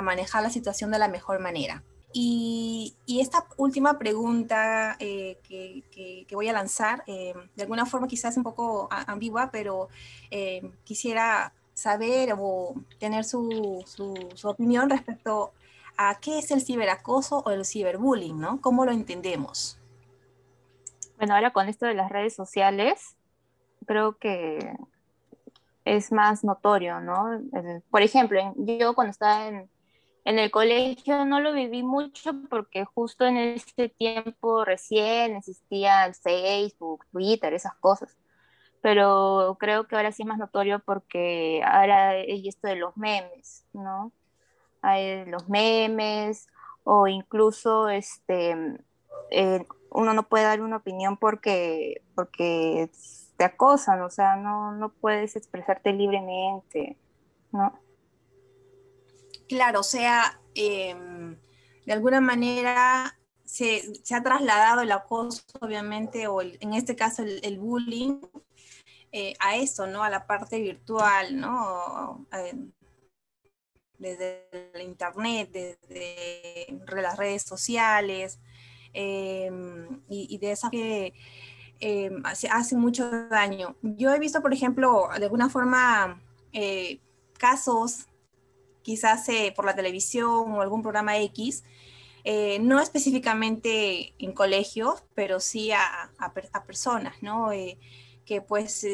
manejar 0.00 0.44
la 0.44 0.50
situación 0.50 0.92
de 0.92 0.98
la 0.98 1.08
mejor 1.08 1.40
manera. 1.40 1.82
Y, 2.12 2.94
esta 3.08 3.46
última 3.56 3.98
pregunta 3.98 4.96
eh, 5.00 5.38
que, 5.42 6.26
voy 6.32 6.48
a 6.48 6.52
lanzar, 6.52 7.02
eh, 7.08 7.34
de 7.56 7.62
alguna 7.62 7.84
forma 7.84 8.06
quizás 8.06 8.36
un 8.36 8.44
poco 8.44 8.88
ambigua, 8.90 9.50
pero 9.50 9.88
eh, 10.30 10.70
quisiera 10.84 11.52
saber 11.74 12.34
o 12.38 12.74
tener 13.00 13.24
su, 13.24 13.82
su, 13.86 14.48
opinión 14.48 14.88
respecto 14.90 15.52
a 15.96 16.20
qué 16.20 16.38
es 16.38 16.52
el 16.52 16.60
ciberacoso 16.60 17.42
o 17.44 17.50
el 17.50 17.64
ciberbullying, 17.64 18.38
¿no? 18.38 18.60
¿Cómo 18.60 18.84
lo 18.84 18.92
entendemos? 18.92 19.78
Bueno, 21.16 21.34
ahora 21.34 21.52
con 21.52 21.68
esto 21.68 21.86
de 21.86 21.94
las 21.94 22.10
redes 22.10 22.34
sociales, 22.34 23.16
creo 23.86 24.16
que 24.16 24.76
es 25.96 26.12
más 26.12 26.44
notorio, 26.44 27.00
¿no? 27.00 27.40
Por 27.90 28.02
ejemplo, 28.02 28.54
yo 28.56 28.94
cuando 28.94 29.10
estaba 29.10 29.48
en, 29.48 29.68
el 30.24 30.50
colegio 30.50 31.24
no 31.24 31.40
lo 31.40 31.54
viví 31.54 31.82
mucho 31.82 32.32
porque 32.50 32.84
justo 32.84 33.24
en 33.24 33.38
ese 33.38 33.88
tiempo 33.88 34.64
recién 34.64 35.36
existía 35.36 36.12
Facebook, 36.12 37.06
Twitter, 37.10 37.54
esas 37.54 37.74
cosas. 37.76 38.14
Pero 38.82 39.56
creo 39.58 39.86
que 39.88 39.96
ahora 39.96 40.12
sí 40.12 40.22
es 40.22 40.28
más 40.28 40.38
notorio 40.38 40.80
porque 40.80 41.62
ahora 41.64 42.10
hay 42.10 42.46
esto 42.46 42.68
de 42.68 42.76
los 42.76 42.96
memes, 42.96 43.64
¿no? 43.72 44.12
Hay 44.82 45.24
los 45.24 45.48
memes 45.48 46.46
o 46.84 47.08
incluso 47.08 47.88
este, 47.88 48.54
eh, 49.30 49.64
uno 49.90 50.12
no 50.12 50.28
puede 50.28 50.44
dar 50.44 50.60
una 50.60 50.76
opinión 50.76 51.16
porque, 51.16 52.02
porque 52.14 52.90
te 53.38 53.44
acosan, 53.44 54.02
o 54.02 54.10
sea, 54.10 54.34
no, 54.34 54.72
no 54.72 54.90
puedes 54.90 55.36
expresarte 55.36 55.92
libremente, 55.92 56.96
¿no? 57.52 57.80
Claro, 59.48 59.80
o 59.80 59.84
sea, 59.84 60.40
em, 60.54 61.38
de 61.86 61.92
alguna 61.92 62.20
manera 62.20 63.16
se, 63.44 63.80
ha 64.12 64.22
trasladado 64.24 64.82
el 64.82 64.90
acoso, 64.90 65.44
obviamente, 65.60 66.26
o 66.26 66.42
en 66.42 66.74
este 66.74 66.96
caso 66.96 67.22
el, 67.22 67.58
bullying, 67.58 68.20
eh, 69.12 69.34
a 69.38 69.56
eso, 69.56 69.86
¿no? 69.86 70.02
A 70.02 70.10
la 70.10 70.26
parte 70.26 70.60
virtual, 70.60 71.40
¿no? 71.40 72.26
desde 73.98 74.48
el 74.74 74.82
internet, 74.82 75.50
desde 75.52 76.66
las 77.02 77.16
redes 77.16 77.42
sociales, 77.42 78.40
em, 78.92 80.02
y, 80.08 80.26
y, 80.34 80.38
de 80.38 80.52
esa 80.52 80.70
que 80.70 81.14
eh, 81.80 82.10
hace, 82.24 82.76
mucho 82.76 83.28
daño. 83.28 83.76
Yo 83.82 84.12
he 84.12 84.18
visto, 84.18 84.42
por 84.42 84.52
ejemplo, 84.52 85.08
de 85.16 85.24
alguna 85.24 85.48
forma 85.48 86.20
eh, 86.52 87.00
casos, 87.38 88.06
quizás 88.82 89.28
eh, 89.28 89.52
por 89.54 89.64
la 89.64 89.76
televisión 89.76 90.52
o 90.52 90.60
algún 90.60 90.82
programa 90.82 91.18
X, 91.18 91.64
no 92.60 92.78
específicamente 92.78 94.12
en 94.18 94.32
colegios, 94.32 95.02
pero 95.14 95.40
sí 95.40 95.72
a, 95.72 96.10
personas, 96.66 97.14
¿no? 97.22 97.50
que 98.26 98.42
pues 98.42 98.86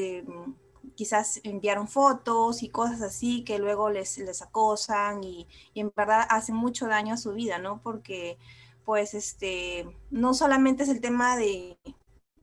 quizás 0.94 1.40
enviaron 1.42 1.88
fotos 1.88 2.62
y 2.62 2.68
cosas 2.68 3.02
así 3.02 3.42
que 3.42 3.58
luego 3.58 3.90
les, 3.90 4.18
les 4.18 4.40
acosan 4.40 5.24
y, 5.24 5.48
y, 5.72 5.80
en 5.80 5.92
verdad 5.96 6.26
hacen 6.30 6.54
mucho 6.54 6.86
daño 6.86 7.14
a 7.14 7.16
su 7.16 7.32
vida, 7.32 7.58
¿no? 7.58 7.80
Porque 7.82 8.38
pues 8.84 9.14
este, 9.14 9.88
no 10.10 10.34
solamente 10.34 10.84
es 10.84 10.88
el 10.88 11.00
tema 11.00 11.36
de, 11.36 11.76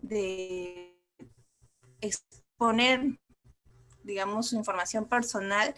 de 0.02 0.98
exponer, 2.02 3.20
digamos, 4.04 4.50
su 4.50 4.56
información 4.56 5.06
personal, 5.06 5.76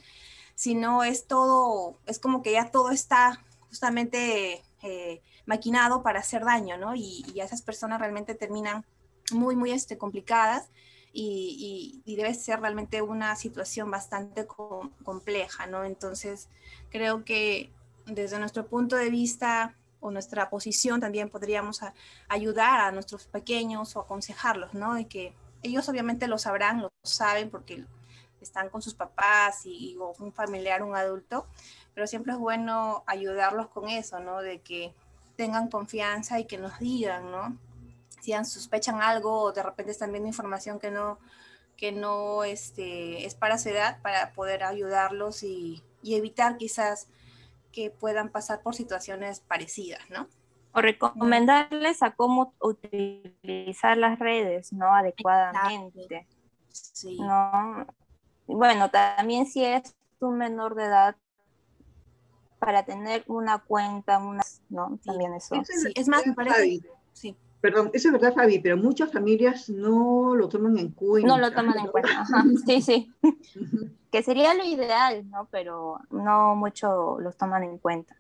sino 0.56 1.04
es 1.04 1.28
todo, 1.28 2.00
es 2.06 2.20
como 2.20 2.42
que 2.42 2.54
ya 2.54 2.72
todo 2.72 2.92
está 2.92 3.44
justamente 3.60 4.62
eh, 4.82 5.22
maquinado 5.46 6.04
para 6.04 6.20
hacer 6.20 6.44
daño, 6.46 6.78
¿no? 6.78 6.96
Y, 6.96 7.26
y, 7.34 7.40
esas 7.40 7.62
personas 7.62 8.00
realmente 8.00 8.36
terminan 8.36 8.86
muy, 9.32 9.56
muy 9.56 9.72
este, 9.72 9.98
complicadas 9.98 10.70
y, 11.12 12.02
y, 12.06 12.16
debe 12.16 12.34
ser 12.34 12.60
realmente 12.60 13.02
una 13.02 13.36
situación 13.36 13.90
bastante 13.92 14.48
compleja, 15.04 15.68
¿no? 15.68 15.84
Entonces, 15.84 16.50
creo 16.90 17.24
que 17.24 17.72
desde 18.06 18.40
nuestro 18.40 18.68
punto 18.68 18.96
de 18.96 19.10
vista 19.10 19.76
o 20.04 20.12
nuestra 20.12 20.50
posición 20.50 21.00
también 21.00 21.30
podríamos 21.30 21.80
ayudar 22.28 22.82
a 22.82 22.92
nuestros 22.92 23.26
pequeños 23.26 23.96
o 23.96 24.02
aconsejarlos, 24.02 24.74
¿no? 24.74 25.00
Y 25.00 25.06
que 25.06 25.34
ellos 25.64 25.88
obviamente 25.88 26.28
lo 26.28 26.38
sabrán, 26.38 26.82
lo 26.82 26.90
saben 27.04 27.50
porque 27.50 27.86
están 28.42 28.70
con 28.70 28.82
sus 28.82 28.96
papás 28.96 29.66
y, 29.66 29.96
o 29.98 30.14
un 30.20 30.34
familiar, 30.34 30.84
un 30.84 30.94
adulto, 30.94 31.48
pero 31.94 32.06
siempre 32.06 32.34
es 32.34 32.38
bueno 32.38 33.04
ayudarlos 33.08 33.70
con 33.70 33.88
eso, 33.88 34.20
¿no? 34.20 34.42
De 34.42 34.60
que 34.60 34.94
tengan 35.38 35.70
confianza 35.70 36.38
y 36.38 36.46
que 36.46 36.58
nos 36.58 36.78
digan, 36.80 37.32
¿no? 37.32 37.58
Si 38.20 38.34
sospechan 38.44 39.02
algo 39.02 39.40
o 39.40 39.52
de 39.54 39.64
repente 39.64 39.94
están 39.94 40.12
viendo 40.12 40.28
información 40.28 40.80
que 40.80 40.92
no, 40.92 41.18
que 41.78 41.94
no 41.94 42.44
este, 42.44 43.26
es 43.26 43.36
para 43.36 43.58
su 43.58 43.70
edad, 43.70 44.02
para 44.02 44.34
poder 44.34 44.64
ayudarlos 44.64 45.44
y, 45.44 45.82
y 46.02 46.16
evitar 46.16 46.58
quizás 46.58 47.08
que 47.74 47.90
puedan 47.92 48.30
pasar 48.30 48.62
por 48.62 48.76
situaciones 48.76 49.42
parecidas, 49.42 50.10
¿no? 50.10 50.28
O 50.72 50.82
recomendarles 50.82 52.02
a 52.02 52.12
cómo 52.12 52.54
utilizar 52.62 53.98
las 53.98 54.18
redes, 54.18 54.72
¿no? 54.72 54.96
Adecuadamente. 54.96 56.28
Sí. 56.70 57.20
¿no? 57.20 57.86
Bueno, 58.48 58.90
también 58.90 59.46
si 59.46 59.64
es 59.66 59.96
un 60.20 60.38
menor 60.38 60.76
de 60.76 60.86
edad, 60.86 61.16
para 62.60 62.86
tener 62.86 63.26
una 63.28 63.60
cuenta, 63.60 64.20
una, 64.20 64.42
¿no? 64.70 64.98
También 65.04 65.34
eso. 65.34 65.56
sí, 65.66 65.92
es 65.96 66.08
más, 66.08 66.26
me 66.26 66.34
parece. 66.34 66.80
Sí. 67.12 67.36
Perdón, 67.64 67.92
eso 67.94 68.10
es 68.10 68.12
verdad, 68.12 68.34
Fabi, 68.34 68.60
pero 68.60 68.76
muchas 68.76 69.10
familias 69.10 69.70
no 69.70 70.36
lo 70.36 70.50
toman 70.50 70.78
en 70.78 70.92
cuenta. 70.92 71.30
No 71.30 71.38
lo 71.38 71.50
toman 71.50 71.80
en 71.80 71.88
cuenta, 71.88 72.10
Ajá, 72.20 72.44
sí, 72.66 72.82
sí. 72.82 73.10
que 74.12 74.22
sería 74.22 74.54
lo 74.54 74.66
ideal, 74.66 75.30
¿no? 75.30 75.48
Pero 75.50 76.02
no 76.12 76.56
mucho 76.56 77.22
los 77.22 77.38
toman 77.38 77.64
en 77.64 77.78
cuenta. 77.78 78.18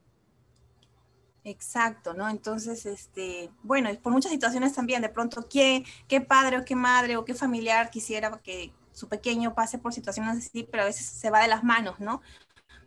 Exacto, 1.43 2.13
¿no? 2.13 2.29
Entonces, 2.29 2.85
este, 2.85 3.51
bueno, 3.63 3.89
por 4.01 4.13
muchas 4.13 4.31
situaciones 4.31 4.73
también, 4.73 5.01
de 5.01 5.09
pronto, 5.09 5.45
¿qué, 5.49 5.83
qué 6.07 6.21
padre 6.21 6.59
o 6.59 6.63
qué 6.63 6.77
madre 6.77 7.17
o 7.17 7.25
qué 7.25 7.33
familiar 7.33 7.89
quisiera 7.89 8.31
que 8.41 8.71
su 8.93 9.09
pequeño 9.09 9.53
pase 9.53 9.77
por 9.77 9.91
situaciones 9.91 10.37
así, 10.37 10.63
pero 10.63 10.83
a 10.83 10.85
veces 10.85 11.05
se 11.05 11.29
va 11.29 11.41
de 11.41 11.49
las 11.49 11.65
manos, 11.65 11.99
¿no? 11.99 12.21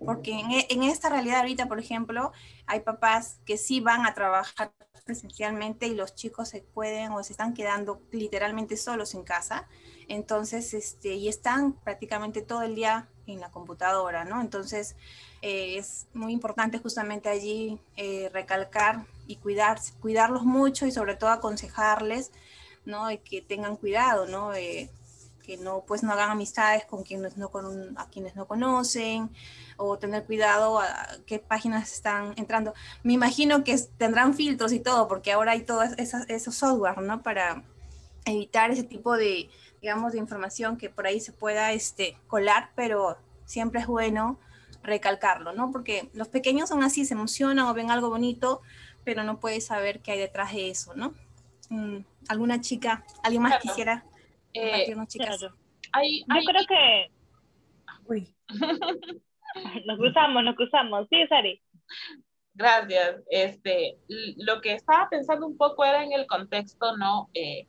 Porque 0.03 0.33
en, 0.33 0.47
en 0.71 0.83
esta 0.85 1.11
realidad 1.11 1.41
ahorita, 1.41 1.69
por 1.69 1.79
ejemplo, 1.79 2.33
hay 2.67 2.81
papás 2.81 3.41
que 3.45 3.59
sí 3.59 3.81
van 3.81 4.07
a 4.07 4.15
trabajar 4.15 4.73
presencialmente 5.07 5.87
y 5.87 5.95
los 5.95 6.15
chicos 6.15 6.49
se 6.49 6.61
pueden 6.61 7.13
o 7.13 7.23
se 7.23 7.33
están 7.33 7.55
quedando 7.55 8.03
literalmente 8.11 8.77
solos 8.77 9.15
en 9.15 9.23
casa. 9.23 9.67
Entonces, 10.09 10.75
este, 10.75 11.15
y 11.15 11.29
están 11.29 11.73
prácticamente 11.73 12.43
todo 12.43 12.63
el 12.63 12.75
día 12.75 13.09
en 13.27 13.41
la 13.41 13.51
computadora, 13.51 14.25
¿no? 14.25 14.41
Entonces, 14.41 14.97
eh, 15.43 15.79
es 15.79 16.09
muy 16.13 16.33
importante 16.33 16.79
justamente 16.79 17.29
allí 17.29 17.79
eh, 17.97 18.29
recalcar 18.33 19.07
y 19.27 19.37
cuidar, 19.37 19.79
cuidarlos 20.01 20.43
mucho 20.43 20.87
y 20.87 20.93
sobre 20.93 21.15
todo 21.15 21.31
aconsejarles, 21.31 22.33
¿no? 22.85 23.11
Y 23.11 23.19
que 23.19 23.41
tengan 23.41 23.77
cuidado, 23.77 24.27
¿no? 24.27 24.55
Eh, 24.55 24.91
que 25.47 25.57
no, 25.57 25.85
pues 25.87 26.03
no 26.03 26.13
hagan 26.13 26.31
amistades 26.31 26.85
con 26.85 27.05
quienes 27.05 27.37
no, 27.37 27.51
con, 27.51 27.97
a 27.97 28.09
quienes 28.11 28.35
no 28.35 28.47
conocen, 28.47 29.31
o 29.77 29.97
tener 29.97 30.25
cuidado 30.25 30.81
a 30.81 31.07
qué 31.25 31.39
páginas 31.39 31.93
están 31.93 32.35
entrando. 32.37 32.75
Me 33.05 33.13
imagino 33.13 33.63
que 33.63 33.79
tendrán 33.97 34.35
filtros 34.35 34.73
y 34.73 34.81
todo, 34.81 35.07
porque 35.07 35.33
ahora 35.33 35.53
hay 35.53 35.63
todos 35.63 35.91
esos, 35.99 36.55
software, 36.55 36.99
¿no? 36.99 37.23
Para 37.23 37.63
evitar 38.25 38.73
ese 38.73 38.83
tipo 38.83 39.17
de, 39.17 39.49
digamos, 39.81 40.13
de 40.13 40.19
información 40.19 40.77
que 40.77 40.91
por 40.91 41.07
ahí 41.07 41.21
se 41.21 41.33
pueda 41.33 41.73
este, 41.73 42.19
colar, 42.27 42.73
pero 42.75 43.17
siempre 43.45 43.81
es 43.81 43.87
bueno 43.87 44.41
recalcarlo, 44.83 45.53
¿no? 45.53 45.71
Porque 45.71 46.11
los 46.13 46.29
pequeños 46.29 46.69
son 46.69 46.83
así, 46.83 47.05
se 47.05 47.15
emocionan 47.15 47.67
o 47.67 47.75
ven 47.75 47.91
algo 47.91 48.11
bonito, 48.11 48.63
pero 49.05 49.23
no 49.23 49.39
puedes 49.39 49.67
saber 49.67 50.01
qué 50.01 50.13
hay 50.13 50.19
detrás 50.19 50.53
de 50.53 50.71
eso, 50.71 50.95
¿no? 50.95 51.15
Mm, 51.69 51.99
¿Alguna 52.29 52.61
chica, 52.61 53.05
alguien 53.23 53.43
más 53.43 53.61
quisiera 53.61 54.05
eh, 54.59 55.07
chicas? 55.07 55.41
Yo 55.41 55.49
creo 56.45 56.67
que... 56.69 57.11
Uy. 58.07 58.35
Nos 59.87 59.99
cruzamos, 59.99 60.45
nos 60.45 60.55
cruzamos. 60.55 61.07
Sí, 61.09 61.27
Sari. 61.29 61.63
Gracias. 62.55 63.23
Este, 63.31 63.99
lo 64.37 64.61
que 64.61 64.75
estaba 64.75 65.09
pensando 65.09 65.47
un 65.47 65.57
poco 65.57 65.85
era 65.85 66.03
en 66.05 66.13
el 66.13 66.27
contexto, 66.27 66.97
¿no? 66.97 67.29
Eh, 67.35 67.67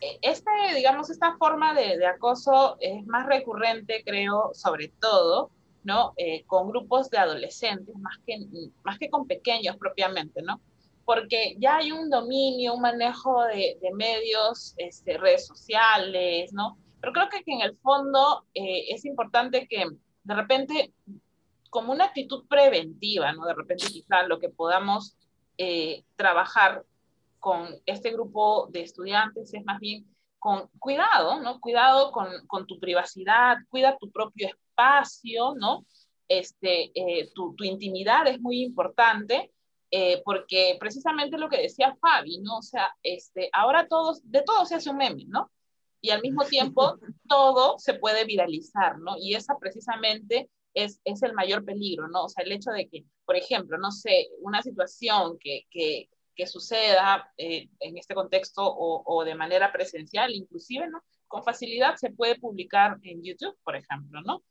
eh, 0.00 0.18
este, 0.20 0.50
digamos, 0.74 1.10
esta 1.10 1.36
forma 1.36 1.74
de, 1.74 2.04
acoso 2.06 2.76
es 2.80 3.06
más 3.06 3.26
recurrente, 3.26 4.02
creo, 4.04 4.50
sobre 4.54 4.88
todo, 5.00 5.50
¿no? 5.84 6.12
Eh, 6.16 6.44
con 6.46 6.68
grupos 6.68 7.08
de 7.10 7.18
adolescentes, 7.18 7.94
más 7.96 8.18
que, 8.26 8.38
más 8.84 8.98
que 8.98 9.08
con 9.08 9.26
pequeños 9.26 9.76
propiamente, 9.76 10.42
¿no? 10.42 10.60
Porque 11.04 11.56
ya 11.58 11.76
hay 11.76 11.92
un 11.92 12.10
dominio, 12.10 12.74
un 12.74 12.82
manejo 12.82 13.42
de, 13.44 13.78
medios, 13.94 14.74
este, 14.76 15.18
redes 15.18 15.46
sociales, 15.46 16.52
¿no? 16.52 16.78
Pero 17.00 17.12
creo 17.12 17.28
que, 17.28 17.42
en 17.46 17.60
el 17.60 17.76
fondo 17.78 18.46
es 18.54 19.04
importante 19.04 19.66
que 19.66 19.86
de 20.24 20.34
repente, 20.34 20.92
como 21.70 21.92
una 21.92 22.06
actitud 22.06 22.46
preventiva, 22.48 23.32
¿no? 23.32 23.44
De 23.46 23.54
repente 23.54 23.86
quizá 23.86 24.22
lo 24.24 24.38
que 24.38 24.48
podamos 24.48 25.16
eh, 25.58 26.04
trabajar 26.16 26.84
con 27.38 27.68
este 27.86 28.12
grupo 28.12 28.68
de 28.70 28.82
estudiantes 28.82 29.52
es 29.52 29.64
más 29.64 29.80
bien 29.80 30.06
con 30.38 30.68
cuidado, 30.78 31.40
¿no? 31.40 31.60
Cuidado 31.60 32.12
con, 32.12 32.28
con 32.46 32.66
tu 32.66 32.78
privacidad, 32.78 33.58
cuida 33.68 33.96
tu 33.98 34.10
propio 34.10 34.48
espacio, 34.48 35.54
¿no? 35.56 35.84
Este, 36.28 36.90
eh, 36.94 37.30
tu, 37.34 37.54
tu, 37.54 37.64
intimidad 37.64 38.26
es 38.26 38.40
muy 38.40 38.62
importante, 38.62 39.52
eh, 39.92 40.20
porque 40.24 40.76
precisamente 40.80 41.38
lo 41.38 41.48
que 41.48 41.62
decía 41.62 41.96
Fabi, 42.00 42.40
¿no? 42.40 42.58
O 42.58 42.62
sea, 42.62 42.92
este, 43.04 43.48
ahora 43.52 43.86
todos, 43.86 44.20
de 44.24 44.42
todo 44.42 44.64
se 44.66 44.74
hace 44.74 44.90
un 44.90 44.96
meme, 44.96 45.26
¿no? 45.28 45.52
y 46.02 46.10
al 46.10 46.20
mismo 46.20 46.44
tiempo 46.44 46.98
todo 47.28 47.78
se 47.78 47.94
puede 47.94 48.26
viralizar, 48.26 48.98
¿no? 48.98 49.14
Y 49.18 49.34
esa 49.34 49.56
precisamente 49.58 50.50
es, 50.74 51.00
es 51.04 51.22
el 51.22 51.32
mayor 51.32 51.64
peligro, 51.64 52.08
¿no? 52.08 52.24
O 52.24 52.28
sea, 52.28 52.44
el 52.44 52.52
hecho 52.52 52.70
de 52.72 52.88
que, 52.88 53.04
por 53.24 53.36
ejemplo, 53.36 53.78
no 53.78 53.90
sé, 53.92 54.28
una 54.40 54.60
situación 54.62 55.38
que, 55.38 55.62
que, 55.70 56.10
que 56.34 56.46
suceda 56.46 57.32
eh, 57.36 57.68
en 57.80 57.96
este 57.96 58.14
contexto 58.14 58.62
o, 58.66 59.02
o, 59.06 59.24
de 59.24 59.36
manera 59.36 59.72
presencial, 59.72 60.34
inclusive, 60.34 60.88
¿no? 60.88 61.02
Con 61.28 61.44
facilidad 61.44 61.94
se 61.96 62.10
puede 62.10 62.38
publicar 62.38 62.98
en 63.02 63.22
YouTube, 63.22 63.56
por 63.62 63.76
ejemplo, 63.76 64.20
¿no? 64.22 64.42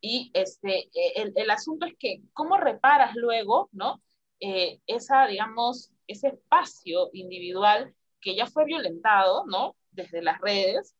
Y 0.00 0.30
este, 0.34 0.90
el, 1.16 1.32
el 1.34 1.50
asunto 1.50 1.86
es 1.86 1.94
que, 1.98 2.20
¿cómo 2.34 2.56
reparas 2.56 3.14
luego, 3.16 3.68
¿no? 3.72 4.00
Eh, 4.40 4.80
esa, 4.86 5.26
digamos, 5.26 5.90
ese 6.06 6.28
espacio 6.28 7.10
individual 7.12 7.94
que 8.20 8.34
ya 8.34 8.46
fue 8.46 8.64
violentado, 8.64 9.44
¿no? 9.46 9.76
desde 9.94 10.22
las 10.22 10.40
redes, 10.40 10.94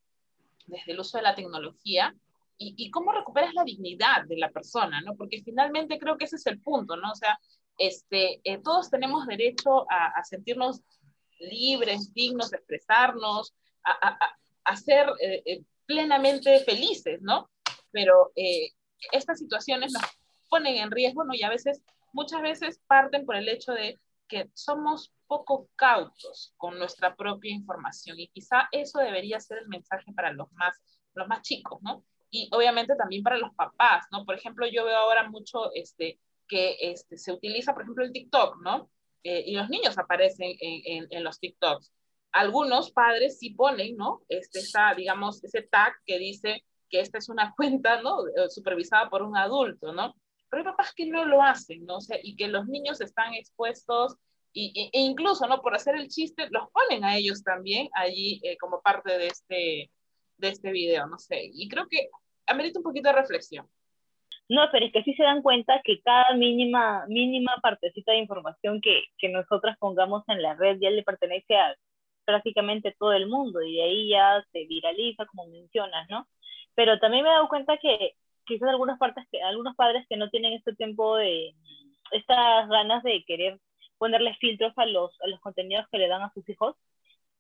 desde 0.67 0.93
el 0.93 1.01
uso 1.01 1.19
de 1.19 1.25
la 1.25 1.35
tecnología, 1.35 2.15
y, 2.57 2.91
cómo 2.91 3.13
recuperas 3.13 3.53
la 3.53 3.65
dignidad 3.65 4.25
de 4.27 4.39
la 4.39 4.49
persona, 4.49 5.01
¿no? 5.01 5.17
Porque 5.17 5.43
finalmente 5.43 5.99
creo 5.99 6.17
que 6.17 6.25
ese 6.25 6.37
es 6.37 6.47
el 6.47 6.61
punto, 6.63 6.97
¿no? 6.97 7.11
O 7.11 7.15
sea, 7.15 7.39
este, 7.79 8.41
eh, 8.45 8.59
todos 8.63 8.91
tenemos 8.91 9.27
derecho 9.27 9.91
a, 9.91 10.23
sentirnos 10.25 10.81
libres, 11.41 12.15
dignos, 12.15 12.51
de 12.51 12.59
expresarnos, 12.59 13.55
a, 13.85 14.17
a, 14.65 14.77
ser 14.77 15.09
eh, 15.21 15.43
eh, 15.45 15.63
plenamente 15.85 16.61
felices, 16.61 17.21
¿no? 17.21 17.51
Pero 17.91 18.33
estas 19.13 19.41
situaciones 19.41 19.93
nos 19.93 20.05
ponen 20.49 20.77
en 20.77 20.91
riesgo, 20.91 21.25
¿no? 21.25 21.35
Y 21.35 21.43
a 21.43 21.51
veces, 21.51 21.83
muchas 22.15 22.41
veces 22.41 22.81
parten 22.87 23.27
por 23.27 23.37
el 23.37 23.49
hecho 23.49 23.73
de 23.73 24.01
que 24.27 24.51
somos 24.55 25.13
poco 25.27 25.69
cautos 25.77 26.55
con 26.57 26.79
nuestra 26.79 27.15
propia 27.15 27.53
información 27.53 28.19
y 28.19 28.29
quizá 28.29 28.69
eso 28.73 29.01
debería 29.01 29.41
ser 29.41 29.59
el 29.59 29.69
mensaje 29.69 30.13
para 30.15 30.33
los 30.33 30.51
más, 30.53 30.81
los 31.15 31.29
más 31.29 31.43
chicos, 31.43 31.81
¿no? 31.83 32.05
Y 32.31 32.49
obviamente 32.53 32.97
también 32.97 33.23
para 33.23 33.39
los 33.39 33.55
papás, 33.55 34.07
¿no? 34.11 34.25
Por 34.25 34.37
ejemplo, 34.37 34.67
yo 34.67 34.85
veo 34.85 34.97
ahora 34.97 35.29
mucho 35.29 35.73
este, 35.75 36.19
que 36.49 36.77
este, 36.81 37.19
se 37.19 37.33
utiliza, 37.33 37.75
por 37.75 37.83
ejemplo, 37.83 38.05
el 38.05 38.13
TikTok, 38.13 38.63
¿no? 38.63 38.91
Eh, 39.23 39.45
y 39.47 39.57
los 39.57 39.69
niños 39.69 39.99
aparecen 39.99 40.55
en, 40.61 41.07
en, 41.11 41.25
los 41.25 41.39
TikToks. 41.39 41.93
Algunos 42.33 42.91
padres 42.91 43.39
sí 43.39 43.51
ponen, 43.51 43.97
¿no? 43.97 44.23
Este, 44.29 44.59
está, 44.61 44.95
digamos, 44.95 45.43
ese 45.45 45.63
tag 45.63 45.95
que 46.07 46.19
dice 46.19 46.65
que 46.91 47.01
esta 47.01 47.19
es 47.19 47.29
una 47.29 47.55
cuenta, 47.57 48.03
¿no? 48.03 48.19
Supervisada 48.49 49.09
por 49.09 49.23
un 49.23 49.37
adulto, 49.37 49.93
¿no? 49.93 50.15
Pero 50.55 50.69
hay 50.69 50.73
papás 50.73 50.93
que 50.95 51.07
no 51.07 51.25
lo 51.25 51.43
hacen, 51.43 51.85
¿no? 51.85 51.97
O 51.97 52.01
sea, 52.01 52.17
y 52.23 52.37
que 52.37 52.47
los 52.47 52.67
niños 52.69 53.01
están 53.01 53.35
expuestos 53.35 54.17
y, 54.53 54.89
e 54.93 55.01
incluso, 55.01 55.49
¿no? 55.49 55.61
Por 55.61 55.75
hacer 55.75 55.97
el 55.97 56.07
chiste, 56.07 56.47
los 56.51 56.71
ponen 56.71 57.03
a 57.03 57.17
ellos 57.17 57.43
también 57.43 57.89
allí 57.93 58.41
eh, 58.45 58.57
como 58.59 58.81
parte 58.81 59.19
de 59.19 59.27
este, 59.27 59.91
de 60.37 60.49
este 60.49 60.71
video, 60.71 61.09
no 61.09 61.19
sé. 61.19 61.51
Y 61.53 61.69
creo 61.69 61.89
que 61.91 62.09
amerita 62.47 62.79
un 62.79 62.85
poquito 62.85 63.09
de 63.09 63.17
reflexión. 63.17 63.69
No, 64.49 64.63
pero 64.71 64.87
es 64.87 64.93
que 64.93 65.03
sí 65.03 65.15
se 65.15 65.25
dan 65.25 65.43
cuenta 65.43 65.81
que 65.83 66.01
cada 66.03 66.35
mínima, 66.37 67.05
mínima 67.09 67.59
partecita 67.61 68.13
de 68.13 68.19
información 68.19 68.81
que, 68.81 69.03
que 69.19 69.31
nosotras 69.31 69.77
pongamos 69.79 70.23
en 70.29 70.41
la 70.41 70.55
red 70.55 70.79
ya 70.81 70.91
le 70.91 71.03
pertenece 71.03 71.57
a 71.57 71.75
prácticamente 72.25 72.95
todo 72.97 73.13
el 73.13 73.27
mundo 73.27 73.61
y 73.61 73.75
de 73.75 73.83
ahí 73.83 74.09
ya 74.11 74.45
se 74.53 74.67
viraliza, 74.67 75.27
como 75.27 75.49
mencionas, 75.49 76.09
¿no? 76.11 76.29
Pero 76.77 77.01
también 77.01 77.25
me 77.25 77.31
he 77.31 77.33
dado 77.33 77.49
cuenta 77.49 77.77
que 77.79 78.15
quizás 78.45 78.69
algunas 78.69 78.99
partes 78.99 79.25
que, 79.31 79.43
algunos 79.43 79.75
padres 79.77 80.07
que 80.09 80.17
no 80.17 80.31
tienen 80.31 80.53
este 80.55 80.75
tiempo 80.75 81.17
de, 81.17 81.55
estas 82.13 82.69
ganas 82.69 83.03
de 83.03 83.25
querer 83.27 83.59
ponerle 83.99 84.35
filtros 84.35 84.73
a 84.77 84.87
los, 84.87 85.21
a 85.23 85.29
los 85.29 85.41
contenidos 85.41 85.87
que 85.91 85.99
le 85.99 86.09
dan 86.09 86.23
a 86.23 86.33
sus 86.33 86.49
hijos, 86.49 86.77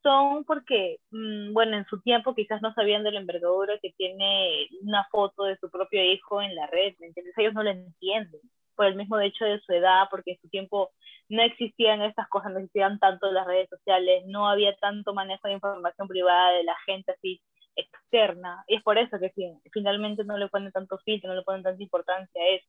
son 0.03 0.45
porque, 0.45 0.99
mm, 1.11 1.53
bueno, 1.53 1.77
en 1.77 1.87
su 1.87 2.01
tiempo 2.03 2.35
quizás 2.35 2.61
no 2.63 2.75
sabían 2.75 3.05
de 3.05 3.13
la 3.13 3.21
envergadura 3.21 3.79
que 3.81 3.93
tiene 3.97 4.69
una 4.83 5.05
foto 5.11 5.45
de 5.45 5.57
su 5.59 5.71
propio 5.71 6.05
hijo 6.05 6.43
en 6.43 6.55
la 6.55 6.67
red, 6.67 6.95
¿me 7.01 7.09
entiendes? 7.09 7.35
Ellos 7.39 7.55
no 7.55 7.63
lo 7.63 7.71
entienden 7.71 8.41
por 8.77 8.87
el 8.87 8.97
mismo 8.97 9.19
hecho 9.21 9.45
de 9.45 9.61
su 9.61 9.73
edad, 9.73 10.09
porque 10.11 10.33
en 10.33 10.41
su 10.41 10.49
tiempo 10.49 10.91
no 11.29 11.43
existían 11.43 12.03
estas 12.03 12.29
cosas, 12.29 12.53
no 12.53 12.59
existían 12.59 12.99
tanto 12.99 13.31
las 13.33 13.47
redes 13.47 13.69
sociales, 13.71 14.25
no 14.27 14.49
había 14.49 14.77
tanto 14.77 15.15
manejo 15.15 15.49
de 15.49 15.55
información 15.55 16.09
privada 16.09 16.53
de 16.53 16.65
la 16.65 16.77
gente 16.87 17.13
así 17.13 17.41
externa, 17.77 18.65
y 18.69 18.77
es 18.77 18.83
por 18.83 18.99
eso 18.99 19.19
que 19.19 19.33
finalmente 19.73 20.25
no 20.25 20.37
le 20.39 20.49
ponen 20.49 20.73
tanto 20.73 20.99
filtro, 20.99 21.31
no 21.31 21.37
le 21.37 21.43
ponen 21.43 21.63
tanta 21.63 21.83
importancia 21.83 22.41
a 22.41 22.57
eso. 22.57 22.69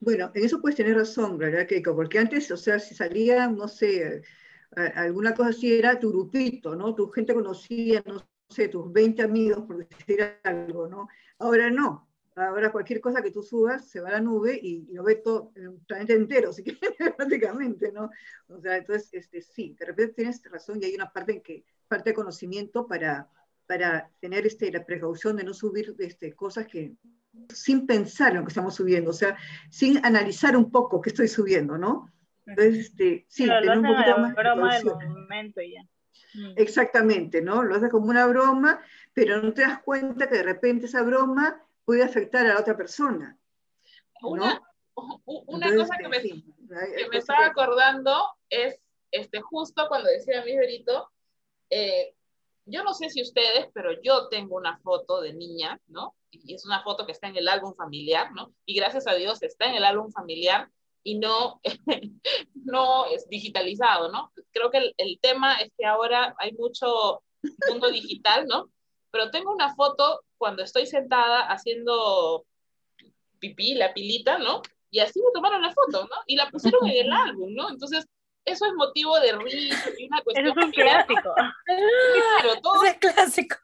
Bueno, 0.00 0.30
en 0.34 0.44
eso 0.44 0.60
puedes 0.60 0.76
tener 0.76 0.96
razón, 0.96 1.38
¿verdad, 1.38 1.66
Keiko? 1.66 1.94
Porque 1.94 2.18
antes, 2.18 2.50
o 2.50 2.56
sea, 2.56 2.78
si 2.78 2.94
salía, 2.94 3.48
no 3.48 3.68
sé, 3.68 4.22
alguna 4.94 5.34
cosa 5.34 5.50
así, 5.50 5.72
era 5.72 5.98
tu 5.98 6.10
grupito, 6.10 6.74
¿no? 6.74 6.94
Tu 6.94 7.08
gente 7.08 7.34
conocía, 7.34 8.02
no 8.06 8.22
sé, 8.48 8.68
tus 8.68 8.92
20 8.92 9.22
amigos, 9.22 9.64
por 9.66 9.86
decir 9.86 10.38
algo, 10.42 10.88
¿no? 10.88 11.08
Ahora 11.38 11.70
no. 11.70 12.08
Ahora 12.36 12.72
cualquier 12.72 13.00
cosa 13.00 13.22
que 13.22 13.30
tú 13.30 13.42
subas 13.42 13.88
se 13.88 14.00
va 14.00 14.08
a 14.08 14.12
la 14.12 14.20
nube 14.20 14.58
y, 14.60 14.92
lo 14.92 15.04
ve 15.04 15.16
todo 15.16 15.52
el 15.54 15.78
planeta 15.86 16.14
entero, 16.14 16.50
prácticamente, 17.16 17.92
¿no? 17.92 18.10
O 18.48 18.60
sea, 18.60 18.76
entonces, 18.76 19.08
este, 19.12 19.40
sí, 19.40 19.76
de 19.78 19.86
repente 19.86 20.14
tienes 20.14 20.42
razón 20.50 20.80
y 20.82 20.86
hay 20.86 20.94
una 20.96 21.12
parte 21.12 21.32
en 21.32 21.42
que, 21.42 21.64
parte 21.88 22.10
de 22.10 22.14
conocimiento 22.14 22.86
para, 22.86 23.28
para 23.66 24.10
tener 24.20 24.46
este, 24.46 24.70
la 24.72 24.84
precaución 24.84 25.36
de 25.36 25.44
no 25.44 25.54
subir 25.54 25.94
este, 25.98 26.34
cosas 26.34 26.66
que, 26.66 26.94
sin 27.48 27.86
pensar 27.86 28.32
en 28.32 28.38
lo 28.38 28.44
que 28.44 28.48
estamos 28.48 28.74
subiendo, 28.74 29.10
o 29.10 29.14
sea, 29.14 29.36
sin 29.70 30.04
analizar 30.04 30.56
un 30.56 30.70
poco 30.70 31.00
qué 31.00 31.10
estoy 31.10 31.28
subiendo, 31.28 31.78
¿no? 31.78 32.10
Entonces, 32.46 32.86
este, 32.86 33.26
sí, 33.28 33.46
tener 33.46 33.78
un 33.78 33.86
poquito 33.86 34.18
más 34.18 34.34
broma 34.34 34.78
del 34.78 35.08
momento 35.08 35.60
ya. 35.62 35.82
Mm. 36.34 36.54
Exactamente, 36.56 37.40
¿no? 37.40 37.62
Lo 37.62 37.76
haces 37.76 37.90
como 37.90 38.06
una 38.06 38.26
broma, 38.26 38.80
pero 39.12 39.40
no 39.40 39.52
te 39.54 39.62
das 39.62 39.82
cuenta 39.82 40.28
que 40.28 40.36
de 40.36 40.42
repente 40.42 40.86
esa 40.86 41.02
broma 41.02 41.62
puede 41.84 42.02
afectar 42.02 42.44
a 42.46 42.54
la 42.54 42.60
otra 42.60 42.76
persona. 42.76 43.38
Una, 44.22 44.60
una 45.26 45.74
cosa 45.74 45.96
que 45.98 46.08
me, 46.08 46.20
que 46.20 47.08
me 47.10 47.18
estaba 47.18 47.46
acordando 47.46 48.14
es 48.48 48.80
este, 49.10 49.40
justo 49.40 49.86
cuando 49.88 50.10
decía 50.10 50.44
mi 50.44 50.56
verito, 50.56 51.10
eh, 51.74 52.14
yo 52.66 52.84
no 52.84 52.94
sé 52.94 53.10
si 53.10 53.20
ustedes, 53.20 53.66
pero 53.74 54.00
yo 54.00 54.28
tengo 54.28 54.56
una 54.56 54.78
foto 54.78 55.20
de 55.20 55.34
niña, 55.34 55.80
¿no? 55.88 56.14
Y 56.30 56.54
es 56.54 56.64
una 56.64 56.82
foto 56.82 57.04
que 57.04 57.10
está 57.12 57.26
en 57.26 57.36
el 57.36 57.48
álbum 57.48 57.74
familiar, 57.74 58.32
¿no? 58.32 58.54
Y 58.64 58.76
gracias 58.76 59.08
a 59.08 59.14
Dios 59.14 59.42
está 59.42 59.66
en 59.66 59.74
el 59.74 59.84
álbum 59.84 60.12
familiar 60.12 60.70
y 61.02 61.18
no, 61.18 61.60
no 62.54 63.06
es 63.06 63.28
digitalizado, 63.28 64.10
¿no? 64.12 64.32
Creo 64.52 64.70
que 64.70 64.78
el, 64.78 64.94
el, 64.98 65.18
tema 65.20 65.56
es 65.56 65.72
que 65.76 65.84
ahora 65.84 66.34
hay 66.38 66.52
mucho 66.52 67.22
mundo 67.68 67.90
digital, 67.90 68.46
¿no? 68.46 68.70
Pero 69.10 69.30
tengo 69.30 69.52
una 69.52 69.74
foto 69.74 70.22
cuando 70.38 70.62
estoy 70.62 70.86
sentada 70.86 71.40
haciendo 71.48 72.46
pipí, 73.40 73.74
la 73.74 73.92
pilita, 73.92 74.38
¿no? 74.38 74.62
Y 74.90 75.00
así 75.00 75.20
me 75.20 75.32
tomaron 75.34 75.60
la 75.60 75.72
foto, 75.72 76.04
¿no? 76.04 76.16
Y 76.28 76.36
la 76.36 76.48
pusieron 76.50 76.86
en 76.86 77.06
el 77.06 77.12
álbum, 77.12 77.52
¿no? 77.52 77.68
Entonces, 77.68 78.06
eso 78.44 78.66
es 78.66 78.74
motivo 78.74 79.18
de 79.20 79.32
risa 79.32 79.90
y 79.98 80.06
una 80.06 80.22
cuestión. 80.22 80.46
Eso 80.46 80.60
es 80.60 80.66
un 80.66 80.72
clásico. 80.72 81.34
Claro, 81.34 82.60
todo. 82.62 82.84
Es 82.84 82.98
clásico. 82.98 83.56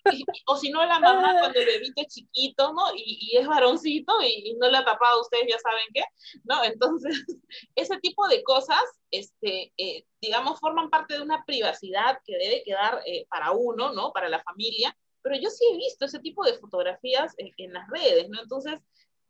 o 0.47 0.57
si 0.57 0.71
no, 0.71 0.85
la 0.85 0.99
mamá 0.99 1.37
cuando 1.38 1.59
el 1.59 1.66
bebito 1.66 2.01
es 2.01 2.14
chiquito, 2.14 2.73
¿no? 2.73 2.95
Y, 2.95 3.31
y 3.33 3.37
es 3.37 3.47
varoncito 3.47 4.12
y, 4.23 4.57
no 4.59 4.69
le 4.69 4.79
ha 4.79 4.85
tapado, 4.85 5.21
ustedes 5.21 5.47
ya 5.49 5.59
saben 5.59 5.87
qué, 5.93 6.03
¿no? 6.45 6.64
Entonces, 6.64 7.12
ese 7.75 7.99
tipo 7.99 8.27
de 8.29 8.43
cosas, 8.43 8.83
este, 9.11 9.73
eh, 9.77 10.07
digamos, 10.21 10.59
forman 10.59 10.88
parte 10.88 11.14
de 11.14 11.23
una 11.23 11.45
privacidad 11.45 12.19
que 12.25 12.38
debe 12.38 12.62
quedar 12.64 13.03
eh, 13.07 13.27
para 13.29 13.53
uno, 13.53 13.93
¿no? 13.93 14.12
Para 14.12 14.29
la 14.29 14.43
familia. 14.43 14.97
Pero 15.23 15.37
yo 15.37 15.51
sí 15.51 15.64
he 15.71 15.77
visto 15.77 16.07
ese 16.07 16.21
tipo 16.21 16.45
de 16.45 16.55
fotografías 16.55 17.35
en, 17.37 17.51
en 17.59 17.75
las 17.75 17.87
redes, 17.90 18.31
¿no? 18.31 18.40
Entonces, 18.40 18.81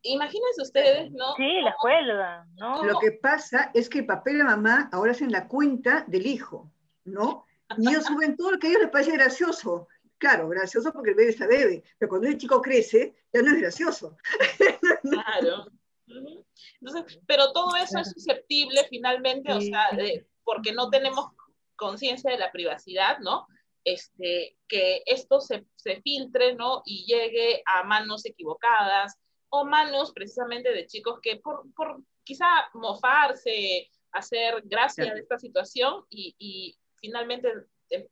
Imagínense 0.03 0.63
ustedes, 0.63 1.11
¿no? 1.13 1.35
Sí, 1.37 1.61
la 1.63 1.71
escuela, 1.71 2.47
¿no? 2.57 2.85
Lo 2.85 2.99
que 2.99 3.13
pasa 3.13 3.71
es 3.75 3.89
que 3.89 4.01
el 4.01 4.07
papá 4.07 4.31
y 4.31 4.39
la 4.39 4.45
mamá 4.45 4.89
ahora 4.93 5.13
hacen 5.13 5.31
la 5.31 5.47
cuenta 5.47 6.05
del 6.07 6.27
hijo, 6.27 6.73
¿no? 7.05 7.45
Y 7.77 7.89
ellos 7.89 8.07
suben 8.07 8.37
todo 8.37 8.53
lo 8.53 8.59
que 8.59 8.67
a 8.67 8.71
ellos 8.71 8.83
les 8.83 8.91
parece 8.91 9.13
gracioso. 9.13 9.89
Claro, 10.19 10.49
gracioso 10.49 10.93
porque 10.93 11.11
el 11.11 11.17
bebé 11.17 11.31
está 11.31 11.47
bebé, 11.47 11.83
pero 11.99 12.09
cuando 12.09 12.29
el 12.29 12.37
chico 12.37 12.61
crece, 12.61 13.15
ya 13.33 13.43
no 13.43 13.53
es 13.53 13.61
gracioso. 13.61 14.17
Claro. 15.03 15.67
Entonces, 16.81 17.21
pero 17.27 17.53
todo 17.53 17.77
eso 17.77 17.99
es 17.99 18.11
susceptible 18.11 18.85
finalmente, 18.89 19.53
o 19.53 19.61
sea, 19.61 19.89
porque 20.45 20.73
no 20.73 20.91
tenemos 20.91 21.31
conciencia 21.77 22.31
de 22.31 22.39
la 22.39 22.51
privacidad, 22.51 23.19
¿no? 23.21 23.47
Este, 23.85 24.59
que 24.69 25.03
esto 25.07 25.41
se, 25.41 25.65
se 25.77 26.03
filtre, 26.03 26.55
¿no? 26.55 26.83
Y 26.85 27.07
llegue 27.07 27.63
a 27.65 27.85
manos 27.85 28.27
equivocadas, 28.27 29.17
o 29.51 29.65
manos 29.65 30.13
precisamente 30.13 30.73
de 30.73 30.87
chicos 30.87 31.21
que 31.21 31.37
por, 31.37 31.73
por 31.75 32.03
quizá 32.25 32.47
mofarse, 32.75 33.91
hacer 34.13 34.63
gracia 34.65 35.13
de 35.13 35.21
esta 35.21 35.39
situación 35.39 36.05
y, 36.09 36.35
y 36.39 36.77
finalmente 37.01 37.49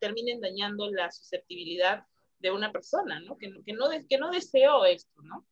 terminen 0.00 0.40
dañando 0.40 0.90
la 0.90 1.10
susceptibilidad 1.10 2.04
de 2.38 2.50
una 2.50 2.72
persona, 2.72 3.20
¿no? 3.20 3.36
Que, 3.36 3.52
que, 3.64 3.72
no, 3.72 3.86
que 4.08 4.18
no 4.18 4.30
deseó 4.30 4.84
esto, 4.84 5.22
¿no? 5.22 5.46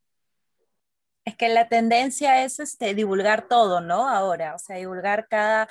Es 1.25 1.37
que 1.37 1.49
la 1.49 1.69
tendencia 1.69 2.45
es 2.45 2.61
este, 2.61 2.95
divulgar 2.95 3.49
todo, 3.49 3.81
¿no? 3.81 4.09
Ahora, 4.09 4.55
o 4.55 4.59
sea, 4.59 4.77
divulgar 4.77 5.27
cada, 5.29 5.69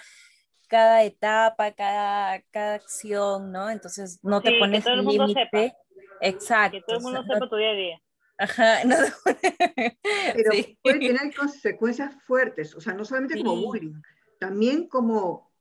cada 0.67 1.03
etapa, 1.03 1.71
cada, 1.71 2.41
cada 2.51 2.75
acción, 2.75 3.51
¿no? 3.51 3.69
Entonces 3.69 4.19
no 4.21 4.41
te 4.41 4.59
pones 4.59 4.85
límite. 4.85 5.73
Exacto. 6.21 6.77
Que 6.77 6.83
todo 6.83 6.97
el 6.97 7.03
mundo 7.03 7.23
sepa 7.23 7.49
tu 7.49 7.55
día 7.55 7.69
a 7.69 7.73
día. 7.73 8.01
Ajá, 8.37 8.79
Pero 10.35 10.51
puede 10.83 10.99
tener 10.99 11.35
consecuencias 11.35 12.15
fuertes, 12.23 12.75
o 12.75 12.81
sea, 12.81 12.93
no 12.93 13.05
solamente 13.05 13.41
como 13.41 13.55
bullying, 13.55 14.01
también 14.39 14.87
como, 14.87 15.51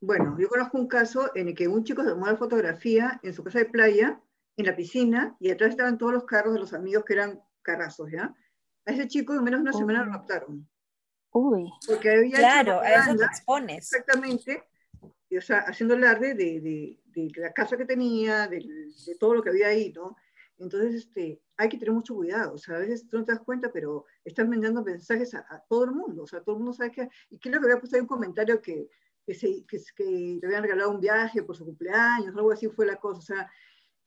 bueno, 0.00 0.36
yo 0.38 0.48
conozco 0.48 0.78
un 0.78 0.88
caso 0.88 1.30
en 1.34 1.48
el 1.48 1.54
que 1.54 1.68
un 1.68 1.84
chico 1.84 2.02
se 2.02 2.10
tomó 2.10 2.26
la 2.26 2.36
fotografía 2.36 3.20
en 3.22 3.34
su 3.34 3.44
casa 3.44 3.58
de 3.58 3.66
playa, 3.66 4.20
en 4.56 4.66
la 4.66 4.74
piscina, 4.74 5.36
y 5.38 5.50
atrás 5.50 5.70
estaban 5.70 5.98
todos 5.98 6.12
los 6.12 6.24
carros 6.24 6.54
de 6.54 6.60
los 6.60 6.72
amigos 6.72 7.04
que 7.04 7.12
eran 7.14 7.42
carrazos, 7.60 8.10
¿ya? 8.10 8.34
A 8.86 8.92
ese 8.92 9.06
chico 9.06 9.34
en 9.34 9.44
menos 9.44 9.60
de 9.60 9.68
una 9.68 9.72
semana 9.72 10.04
lo 10.04 10.12
raptaron. 10.12 10.66
Uy. 11.32 11.70
Porque 11.86 12.10
había 12.10 12.36
claro, 12.36 12.80
a 12.80 12.88
eso 12.88 13.16
te 13.16 13.24
expones. 13.24 13.92
Exactamente, 13.92 14.62
o 15.36 15.40
sea, 15.40 15.58
haciendo 15.60 15.94
alarde 15.94 16.34
de, 16.34 16.60
de, 16.60 17.00
de, 17.06 17.40
la 17.40 17.52
casa 17.52 17.76
que 17.76 17.84
tenía, 17.84 18.46
de, 18.46 18.60
de 18.60 19.14
todo 19.18 19.34
lo 19.34 19.42
que 19.42 19.50
había 19.50 19.68
ahí, 19.68 19.92
¿no? 19.92 20.16
Entonces, 20.58 20.94
este, 20.94 21.40
hay 21.56 21.68
que 21.68 21.78
tener 21.78 21.92
mucho 21.92 22.14
cuidado. 22.14 22.54
O 22.54 22.58
sea, 22.58 22.76
a 22.76 22.80
veces 22.80 23.08
tú 23.08 23.18
no 23.18 23.24
te 23.24 23.32
das 23.32 23.40
cuenta, 23.42 23.72
pero 23.72 24.04
están 24.24 24.48
mandando 24.48 24.82
mensajes 24.82 25.34
a, 25.34 25.64
todo 25.68 25.84
el 25.84 25.92
mundo. 25.92 26.22
O 26.22 26.26
sea, 26.26 26.42
todo 26.42 26.56
el 26.56 26.60
mundo 26.60 26.72
sabe 26.72 26.92
que... 26.92 27.08
Y 27.30 27.38
creo 27.38 27.60
que 27.60 27.66
había 27.66 27.80
puesto 27.80 27.96
ahí 27.96 28.02
un 28.02 28.08
comentario 28.08 28.60
que, 28.60 28.88
que, 29.26 29.34
se, 29.34 29.64
que, 29.66 29.78
te 30.40 30.46
habían 30.46 30.62
regalado 30.62 30.90
un 30.90 31.00
viaje 31.00 31.42
por 31.42 31.56
su 31.56 31.64
cumpleaños, 31.64 32.34
algo 32.36 32.52
así 32.52 32.68
fue 32.68 32.86
la 32.86 32.96
cosa. 32.96 33.50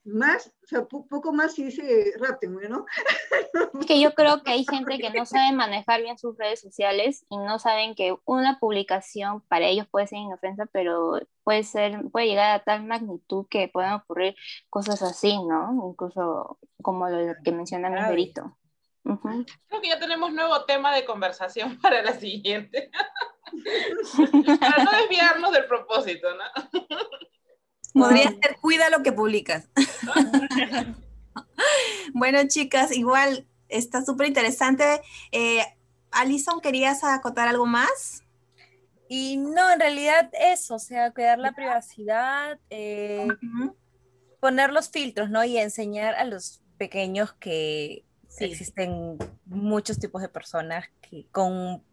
Más, 0.07 0.47
o 0.63 0.67
sea, 0.67 0.85
poco 0.85 1.33
más 1.33 1.53
si 1.53 1.65
dice 1.65 2.13
Rapten, 2.17 2.55
¿no? 2.69 2.85
Es 3.79 3.85
que 3.85 3.99
yo 3.99 4.13
creo 4.13 4.41
que 4.41 4.51
hay 4.51 4.65
gente 4.65 4.97
que 4.97 5.09
no 5.09 5.25
sabe 5.25 5.51
manejar 5.53 6.01
bien 6.01 6.17
sus 6.17 6.37
redes 6.37 6.61
sociales 6.61 7.25
y 7.29 7.37
no 7.37 7.59
saben 7.59 7.93
que 7.93 8.15
una 8.25 8.59
publicación 8.59 9.41
para 9.41 9.67
ellos 9.67 9.87
puede 9.89 10.07
ser 10.07 10.19
inofensa, 10.19 10.65
pero 10.67 11.19
puede 11.43 11.63
ser, 11.63 12.09
puede 12.11 12.27
llegar 12.27 12.55
a 12.55 12.63
tal 12.63 12.85
magnitud 12.85 13.45
que 13.49 13.67
puedan 13.67 13.93
ocurrir 13.95 14.35
cosas 14.69 15.01
así, 15.01 15.37
¿no? 15.43 15.89
Incluso 15.91 16.57
como 16.81 17.09
lo 17.09 17.35
que 17.43 17.51
menciona 17.51 17.89
mi 17.89 18.01
verito. 18.01 18.57
Creo 19.03 19.81
que 19.81 19.87
ya 19.87 19.99
tenemos 19.99 20.33
nuevo 20.33 20.65
tema 20.65 20.93
de 20.93 21.05
conversación 21.05 21.77
para 21.81 22.01
la 22.01 22.13
siguiente. 22.13 22.91
para 24.59 24.83
no 24.83 24.91
desviarnos 24.91 25.51
del 25.51 25.65
propósito, 25.65 26.27
¿no? 26.35 26.43
Podría 27.93 28.29
ser 28.29 28.57
cuida 28.61 28.89
lo 28.89 29.03
que 29.03 29.11
publicas. 29.11 29.67
Bueno, 32.13 32.39
chicas, 32.47 32.91
igual 32.95 33.45
está 33.69 34.03
súper 34.03 34.27
interesante. 34.27 35.01
Eh, 35.31 35.61
Alison, 36.11 36.61
¿querías 36.61 37.03
acotar 37.03 37.47
algo 37.47 37.65
más? 37.65 38.23
Y 39.09 39.37
no, 39.37 39.71
en 39.71 39.79
realidad 39.79 40.29
eso, 40.33 40.75
o 40.75 40.79
sea, 40.79 41.11
cuidar 41.11 41.39
la 41.39 41.53
privacidad, 41.53 42.59
eh, 42.69 43.27
poner 44.39 44.71
los 44.71 44.89
filtros, 44.89 45.29
¿no? 45.29 45.43
Y 45.43 45.57
enseñar 45.57 46.15
a 46.15 46.25
los 46.25 46.61
pequeños 46.77 47.33
que 47.33 48.03
existen 48.39 49.17
muchos 49.45 49.99
tipos 49.99 50.21
de 50.21 50.29
personas 50.29 50.85
que 51.01 51.25
con 51.31 51.83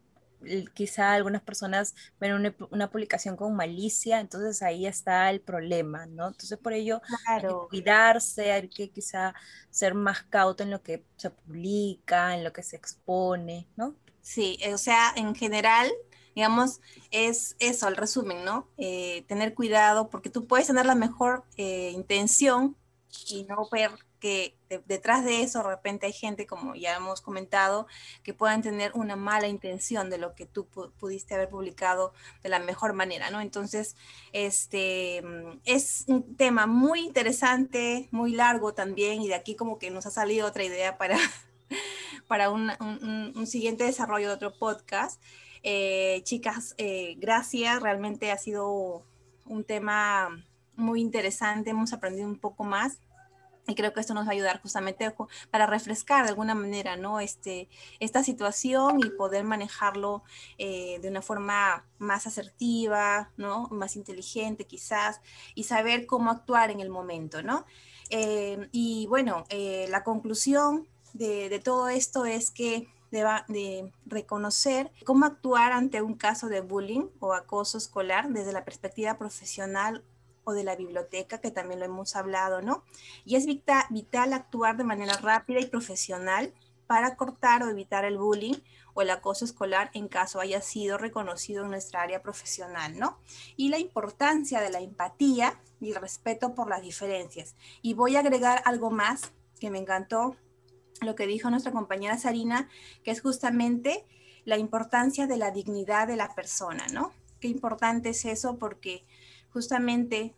quizá 0.75 1.13
algunas 1.13 1.43
personas 1.43 1.95
ven 2.21 2.33
una, 2.71 2.91
publicación 2.91 3.37
con 3.37 3.55
malicia, 3.55 4.21
entonces 4.21 4.63
ahí 4.63 4.87
está 4.87 5.31
el 5.31 5.41
problema, 5.41 6.07
¿no? 6.07 6.29
Entonces 6.29 6.59
por 6.59 6.73
ello 6.73 7.01
hay 7.27 7.43
que 7.43 7.49
cuidarse, 7.69 8.53
hay 8.53 8.69
que 8.69 8.91
quizá 8.91 9.35
ser 9.71 9.95
más 9.95 10.23
cauto 10.23 10.63
en 10.63 10.71
lo 10.71 10.83
que 10.83 11.05
se 11.17 11.31
publica, 11.31 12.35
en 12.35 12.45
lo 12.45 12.53
que 12.53 12.63
se 12.63 12.77
expone, 12.77 13.67
¿no? 13.77 13.95
Sí, 14.21 14.59
o 14.73 14.79
sea, 14.79 15.13
en 15.17 15.35
general, 15.35 15.91
digamos, 16.35 16.81
es 17.11 17.57
eso, 17.59 17.89
el 17.89 17.97
resumen, 17.97 18.45
¿no? 18.45 18.69
Eh, 18.79 19.25
tener 19.29 19.55
cuidado 19.55 20.09
porque 20.09 20.31
tú 20.31 20.47
puedes 20.47 20.67
tener 20.67 20.87
la 20.87 20.95
mejor 20.95 21.45
eh, 21.57 21.91
intención 21.91 22.77
y 23.29 23.45
no 23.45 23.69
ver 23.71 23.91
que 24.25 24.57
detrás 24.87 25.23
de 25.23 25.43
eso 25.43 25.59
de 25.59 25.69
repente 25.69 26.07
hay 26.07 26.15
gente, 26.15 26.47
como 26.47 26.75
ya 26.75 26.97
hemos 26.97 27.21
comentado, 27.21 27.87
que 28.23 28.33
puedan 28.33 28.63
tener 28.63 28.91
una 28.95 29.17
mala 29.17 29.49
intención 29.49 30.09
de 30.09 30.17
lo 30.17 30.35
que 30.35 30.47
tú 30.47 30.67
pudiste 30.99 31.35
haber 31.35 31.51
publicado 31.51 32.15
de 32.43 32.49
la 32.49 32.59
mejor 32.59 32.95
manera, 32.95 33.31
¿no? 33.31 33.43
Entonces, 33.43 33.97
este 34.33 35.21
mm, 35.21 35.61
es 35.67 36.05
un 36.07 36.37
tema 36.37 36.65
muy 36.65 37.01
interesante, 37.01 38.09
muy 38.13 38.33
largo 38.33 38.73
también, 38.73 39.21
y 39.21 39.29
de 39.29 39.35
aquí 39.35 39.57
como 39.57 39.79
que 39.79 39.91
nos 39.91 40.07
ha 40.07 40.11
salido 40.11 40.47
otra 40.47 40.65
idea 40.65 40.97
para, 40.97 41.19
para 42.27 42.49
un, 42.49 42.73
un, 42.81 43.47
siguiente 43.47 43.85
desarrollo 43.85 44.29
de 44.29 44.35
otro 44.37 44.59
podcast. 44.59 45.21
Eh, 45.63 46.23
chicas, 46.25 46.75
eh, 46.79 47.17
gracias, 47.19 47.83
realmente 47.83 48.33
ha 48.33 48.39
sido 48.39 49.05
un 49.45 49.65
tema 49.65 50.43
muy 50.77 51.03
interesante, 51.03 51.69
hemos 51.69 51.93
aprendido 51.93 52.27
un 52.27 52.39
poco 52.39 52.65
más 52.65 53.01
y 53.67 53.75
creo 53.75 53.93
que 53.93 54.01
esto 54.01 54.15
nos 54.15 54.27
va 54.27 54.31
a 54.31 54.33
ayudar 54.33 54.61
justamente 54.61 55.15
para 55.51 55.67
refrescar 55.67 56.25
de 56.25 56.31
alguna 56.31 56.55
manera, 56.55 56.97
¿no? 56.97 57.21
Este, 57.21 57.69
esta 57.99 58.23
situación 58.23 59.01
y 59.01 59.11
poder 59.11 59.45
manejarlo 59.45 60.23
eh, 60.59 60.99
de 61.01 61.09
una 61.09 61.23
forma 61.23 61.87
más 61.99 62.27
asertiva, 62.27 63.31
¿no? 63.37 63.69
Más 63.71 63.97
inteligente 63.97 64.67
quizás, 64.67 65.21
y 65.55 65.65
saber 65.65 66.07
cómo 66.07 66.31
actuar 66.31 66.71
en 66.71 66.81
el 66.81 66.91
momento, 66.91 67.43
¿no? 67.43 67.65
Eh, 68.11 68.69
y 68.73 69.07
bueno, 69.09 69.45
eh, 69.49 69.87
la 69.89 70.05
conclusión 70.05 70.87
de, 71.15 71.49
de, 71.49 71.59
todo 71.59 71.89
esto 71.89 72.27
es 72.27 72.51
que 72.51 72.87
deba 73.11 73.45
de 73.49 73.93
reconocer 74.05 74.91
cómo 75.05 75.25
actuar 75.25 75.73
ante 75.73 76.03
un 76.03 76.15
caso 76.15 76.49
de 76.49 76.61
bullying 76.61 77.07
o 77.21 77.33
acoso 77.33 77.79
escolar 77.79 78.29
desde 78.29 78.53
la 78.53 78.65
perspectiva 78.65 79.17
profesional 79.17 80.03
o 80.45 80.53
de 80.53 80.65
la 80.65 80.77
biblioteca, 80.77 81.41
que 81.41 81.51
también 81.51 81.81
lo 81.81 81.87
hemos 81.87 82.17
hablado, 82.17 82.63
¿no? 82.63 82.85
Y 83.25 83.37
es 83.37 83.47
vital, 83.47 84.33
actuar 84.33 84.77
de 84.77 84.85
manera 84.85 85.17
rápida 85.17 85.61
y 85.61 85.67
profesional 85.67 86.53
para 86.87 87.17
cortar 87.17 87.63
o 87.63 87.71
evitar 87.71 88.05
el 88.05 88.19
bullying 88.19 88.55
o 88.93 89.03
el 89.03 89.11
acoso 89.11 89.45
escolar 89.45 89.91
en 89.95 90.09
caso 90.09 90.41
haya 90.41 90.61
sido 90.61 90.99
reconocido 90.99 91.65
en 91.65 91.71
nuestra 91.71 92.03
área 92.03 92.23
profesional, 92.23 92.99
¿no? 92.99 93.19
Y 93.57 93.71
la 93.71 93.79
importancia 93.79 94.61
de 94.61 94.71
la 94.71 94.81
empatía 94.81 95.61
y 95.81 95.91
el 95.91 95.97
respeto 95.97 96.55
por 96.55 96.69
las 96.69 96.83
diferencias. 96.83 97.57
Y 97.83 97.95
voy 97.95 98.17
a 98.17 98.21
agregar 98.21 98.63
algo 98.65 98.91
más 98.91 99.33
que 99.59 99.71
me 99.71 99.79
encantó, 99.79 100.37
lo 101.01 101.15
que 101.15 101.27
dijo 101.27 101.51
nuestra 101.51 101.73
compañera 101.73 102.19
Sarina, 102.19 102.69
que 103.03 103.11
es 103.11 103.21
justamente 103.21 104.07
la 104.45 104.59
importancia 104.59 105.27
de 105.27 105.39
la 105.39 105.51
dignidad 105.51 106.07
de 106.07 106.17
la 106.17 106.35
persona, 106.35 106.87
¿no? 106.93 107.13
Qué 107.41 107.49
importante 107.49 108.11
es 108.11 108.25
eso 108.25 108.59
porque 108.59 109.05
justamente 109.55 110.35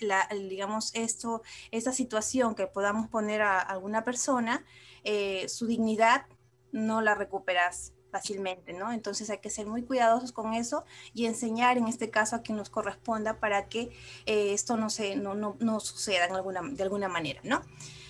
la, 0.00 0.28
digamos, 0.30 0.94
esto, 0.94 1.42
esta 1.70 1.92
situación 1.92 2.54
que 2.54 2.66
podamos 2.68 3.08
poner 3.08 3.42
a 3.42 3.58
alguna 3.58 4.04
persona, 4.04 4.64
eh, 5.04 5.48
su 5.48 5.66
dignidad 5.66 6.26
no 6.70 7.00
la 7.00 7.14
recuperas 7.14 7.92
fácilmente, 8.10 8.74
¿no? 8.74 8.92
Entonces 8.92 9.30
hay 9.30 9.38
que 9.38 9.48
ser 9.48 9.66
muy 9.66 9.82
cuidadosos 9.82 10.32
con 10.32 10.52
eso 10.52 10.84
y 11.14 11.24
enseñar 11.26 11.78
en 11.78 11.88
este 11.88 12.10
caso 12.10 12.36
a 12.36 12.42
quien 12.42 12.58
nos 12.58 12.68
corresponda 12.68 13.40
para 13.40 13.68
que 13.68 13.90
eh, 14.26 14.52
esto 14.52 14.76
no, 14.76 14.90
se, 14.90 15.16
no, 15.16 15.34
no, 15.34 15.56
no 15.60 15.80
suceda 15.80 16.28
de 16.28 16.82
alguna 16.82 17.08
manera, 17.08 17.40
¿no? 17.42 17.62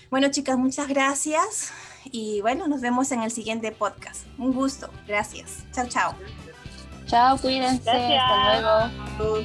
Bueno, 0.09 0.29
chicas, 0.29 0.57
muchas 0.57 0.87
gracias 0.89 1.71
y 2.05 2.41
bueno, 2.41 2.67
nos 2.67 2.81
vemos 2.81 3.11
en 3.11 3.23
el 3.23 3.31
siguiente 3.31 3.71
podcast. 3.71 4.27
Un 4.37 4.53
gusto. 4.53 4.91
Gracias. 5.07 5.63
Chao, 5.71 5.87
chao. 5.87 6.52
Chao, 7.05 7.37
cuídense. 7.37 7.89
Hasta 7.89 8.61
luego. 9.17 9.43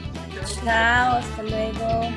Chao, 0.65 1.17
hasta 1.17 1.43
luego. 1.43 2.09